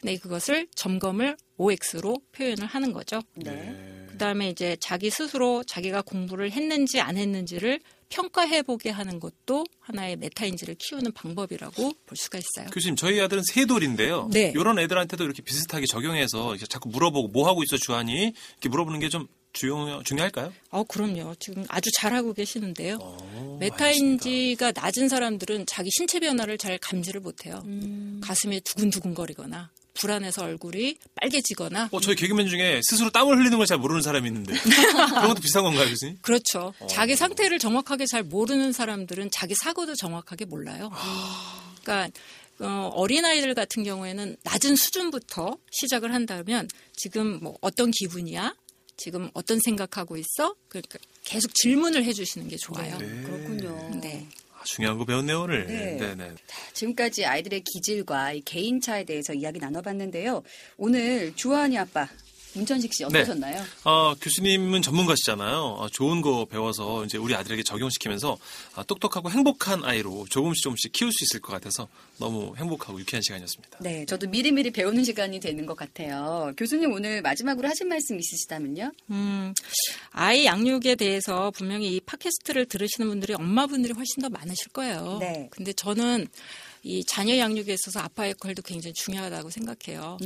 근데 0.00 0.16
그것을 0.16 0.66
점검을 0.74 1.36
OX로 1.58 2.16
표현을 2.32 2.64
하는 2.64 2.92
거죠. 2.92 3.20
네. 3.34 4.06
그다음에 4.08 4.48
이제 4.48 4.76
자기 4.80 5.10
스스로 5.10 5.62
자기가 5.64 6.02
공부를 6.02 6.50
했는지 6.52 7.00
안 7.00 7.16
했는지를 7.18 7.80
평가해 8.10 8.62
보게 8.62 8.90
하는 8.90 9.18
것도 9.18 9.64
하나의 9.80 10.16
메타인지를 10.16 10.74
키우는 10.78 11.12
방법이라고 11.12 11.92
볼 12.06 12.16
수가 12.16 12.38
있어요. 12.38 12.70
교수님, 12.70 12.96
저희 12.96 13.20
아들은 13.20 13.42
세돌인데요. 13.44 14.28
네. 14.32 14.52
이런 14.54 14.78
애들한테도 14.78 15.24
이렇게 15.24 15.40
비슷하게 15.42 15.86
적용해서 15.86 16.50
이렇게 16.50 16.66
자꾸 16.66 16.88
물어보고 16.90 17.28
뭐 17.28 17.48
하고 17.48 17.62
있어 17.62 17.76
주하니 17.78 18.32
이렇게 18.52 18.68
물어보는 18.68 19.00
게 19.00 19.08
좀 19.08 19.26
중요 19.52 20.00
중요할까요? 20.04 20.52
어, 20.70 20.84
그럼요. 20.84 21.34
지금 21.40 21.64
아주 21.68 21.90
잘하고 21.98 22.34
계시는데요. 22.34 22.98
오, 23.00 23.56
메타인지가 23.58 24.70
낮은 24.76 25.08
사람들은 25.08 25.66
자기 25.66 25.90
신체 25.92 26.20
변화를 26.20 26.56
잘 26.56 26.78
감지를 26.78 27.20
못해요. 27.20 27.60
음. 27.66 28.20
가슴이 28.22 28.60
두근두근거리거나 28.60 29.70
불안해서 29.94 30.44
얼굴이 30.44 30.96
빨개지거나 31.20 31.88
어, 31.92 32.00
저희 32.00 32.14
개그맨 32.16 32.48
중에 32.48 32.80
스스로 32.88 33.10
땀을 33.10 33.36
흘리는 33.38 33.56
걸 33.58 33.66
잘 33.66 33.78
모르는 33.78 34.02
사람이 34.02 34.26
있는데 34.28 34.54
그런 34.58 35.28
것도 35.28 35.40
비슷한 35.40 35.62
건가요, 35.62 35.88
교수님? 35.88 36.18
그렇죠. 36.22 36.72
어. 36.80 36.86
자기 36.88 37.14
상태를 37.16 37.58
정확하게 37.58 38.06
잘 38.06 38.22
모르는 38.24 38.72
사람들은 38.72 39.30
자기 39.30 39.54
사고도 39.54 39.94
정확하게 39.94 40.46
몰라요. 40.46 40.90
그러니까 41.82 42.10
어, 42.60 42.90
어린아이들 42.94 43.54
같은 43.54 43.84
경우에는 43.84 44.36
낮은 44.42 44.76
수준부터 44.76 45.56
시작을 45.70 46.12
한다면 46.12 46.68
지금 46.94 47.38
뭐 47.42 47.56
어떤 47.60 47.90
기분이야? 47.90 48.54
지금 48.96 49.30
어떤 49.32 49.58
생각하고 49.60 50.16
있어? 50.18 50.54
그러니까 50.68 50.98
계속 51.24 51.54
질문을 51.54 52.04
해주시는 52.04 52.48
게 52.48 52.56
좋아요. 52.56 52.98
네. 52.98 53.22
그렇군요. 53.22 54.00
네. 54.02 54.26
아, 54.60 54.64
중요한 54.64 54.98
거 54.98 55.06
배웠네요, 55.06 55.42
오늘. 55.42 55.66
네. 55.66 55.96
네, 55.96 56.14
네. 56.14 56.34
지금까지 56.74 57.24
아이들의 57.24 57.62
기질과 57.62 58.32
이 58.32 58.40
개인차에 58.42 59.04
대해서 59.04 59.32
이야기 59.32 59.58
나눠봤는데요. 59.58 60.42
오늘 60.76 61.34
주한이 61.34 61.78
아빠 61.78 62.06
문천식 62.54 62.92
씨 62.92 63.04
어떠셨나요? 63.04 63.62
어, 63.84 64.14
교수님은 64.20 64.82
전문가시잖아요. 64.82 65.56
어, 65.78 65.88
좋은 65.88 66.20
거 66.20 66.44
배워서 66.44 67.04
이제 67.04 67.18
우리 67.18 67.34
아들에게 67.34 67.62
적용시키면서 67.62 68.38
아, 68.74 68.82
똑똑하고 68.82 69.30
행복한 69.30 69.84
아이로 69.84 70.26
조금씩 70.30 70.62
조금씩 70.62 70.92
키울 70.92 71.12
수 71.12 71.24
있을 71.24 71.40
것 71.40 71.52
같아서 71.52 71.88
너무 72.18 72.54
행복하고 72.56 72.98
유쾌한 73.00 73.22
시간이었습니다. 73.22 73.78
네, 73.80 74.04
저도 74.06 74.28
미리미리 74.28 74.70
배우는 74.70 75.04
시간이 75.04 75.40
되는 75.40 75.64
것 75.66 75.76
같아요. 75.76 76.52
교수님 76.56 76.92
오늘 76.92 77.22
마지막으로 77.22 77.68
하신 77.68 77.88
말씀 77.88 78.18
있으시다면요? 78.18 78.92
음, 79.10 79.54
아이 80.10 80.44
양육에 80.44 80.96
대해서 80.96 81.50
분명히 81.52 81.96
이 81.96 82.00
팟캐스트를 82.00 82.66
들으시는 82.66 83.08
분들이 83.08 83.34
엄마분들이 83.34 83.94
훨씬 83.94 84.22
더 84.22 84.28
많으실 84.28 84.68
거예요. 84.72 85.18
네. 85.20 85.48
근데 85.50 85.72
저는 85.72 86.26
이 86.82 87.04
자녀 87.04 87.36
양육에 87.36 87.74
있어서 87.74 88.00
아빠 88.00 88.28
역할도 88.28 88.62
굉장히 88.62 88.94
중요하다고 88.94 89.50
생각해요. 89.50 90.16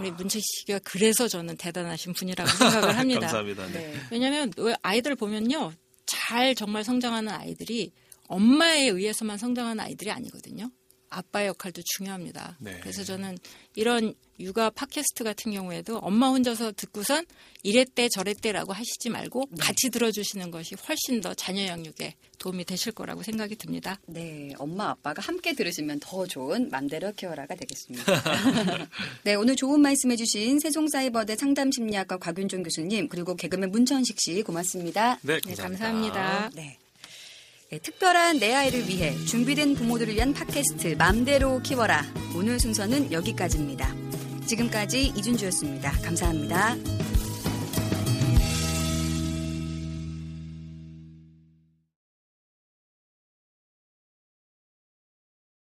우리 0.00 0.10
문채 0.10 0.38
씨가 0.40 0.80
그래서 0.84 1.28
저는 1.28 1.56
대단하신 1.56 2.12
분이라고 2.12 2.50
생각을 2.50 2.98
합니다. 2.98 3.20
감사합니다. 3.26 3.66
네. 3.68 3.72
네. 3.72 3.94
왜냐하면 4.10 4.52
왜 4.58 4.74
아이들 4.82 5.14
보면요, 5.14 5.72
잘 6.06 6.54
정말 6.54 6.84
성장하는 6.84 7.32
아이들이 7.32 7.92
엄마에 8.28 8.88
의해서만 8.88 9.38
성장하는 9.38 9.82
아이들이 9.82 10.10
아니거든요. 10.10 10.70
아빠의 11.18 11.48
역할도 11.48 11.82
중요합니다. 11.96 12.58
네. 12.60 12.78
그래서 12.80 13.04
저는 13.04 13.38
이런 13.74 14.14
육아 14.40 14.70
팟캐스트 14.70 15.22
같은 15.22 15.52
경우에도 15.52 15.98
엄마 15.98 16.28
혼자서 16.28 16.72
듣고선 16.72 17.24
이랬대 17.62 18.08
저랬대라고 18.08 18.72
하시지 18.72 19.10
말고 19.10 19.46
같이 19.60 19.90
들어주시는 19.90 20.50
것이 20.50 20.74
훨씬 20.74 21.20
더 21.20 21.34
자녀 21.34 21.66
양육에 21.66 22.14
도움이 22.38 22.64
되실 22.64 22.92
거라고 22.92 23.22
생각이 23.22 23.56
듭니다. 23.56 24.00
네, 24.06 24.52
엄마 24.58 24.90
아빠가 24.90 25.22
함께 25.22 25.54
들으시면 25.54 26.00
더 26.00 26.26
좋은 26.26 26.68
맘대로 26.70 27.12
키워라가 27.12 27.54
되겠습니다. 27.54 28.04
네, 29.22 29.34
오늘 29.34 29.56
좋은 29.56 29.80
말씀해주신 29.80 30.58
세종사이버대 30.58 31.36
상담심리학과 31.36 32.18
곽윤종 32.18 32.64
교수님 32.64 33.08
그리고 33.08 33.36
개그맨 33.36 33.70
문천식 33.70 34.20
씨 34.20 34.42
고맙습니다. 34.42 35.18
네, 35.22 35.40
네, 35.40 35.54
감사합니다. 35.54 36.14
감사합니다. 36.14 36.50
네. 36.54 36.78
네, 37.70 37.78
특별한 37.78 38.38
내 38.38 38.54
아이를 38.54 38.88
위해 38.88 39.16
준비된 39.24 39.74
부모들을 39.74 40.14
위한 40.14 40.34
팟캐스트 40.34 40.96
맘대로 40.98 41.60
키워라. 41.60 42.04
오늘 42.36 42.60
순서는 42.60 43.10
여기까지입니다. 43.10 43.92
지금까지 44.46 45.06
이준주였습니다. 45.16 45.90
감사합니다. 46.02 46.76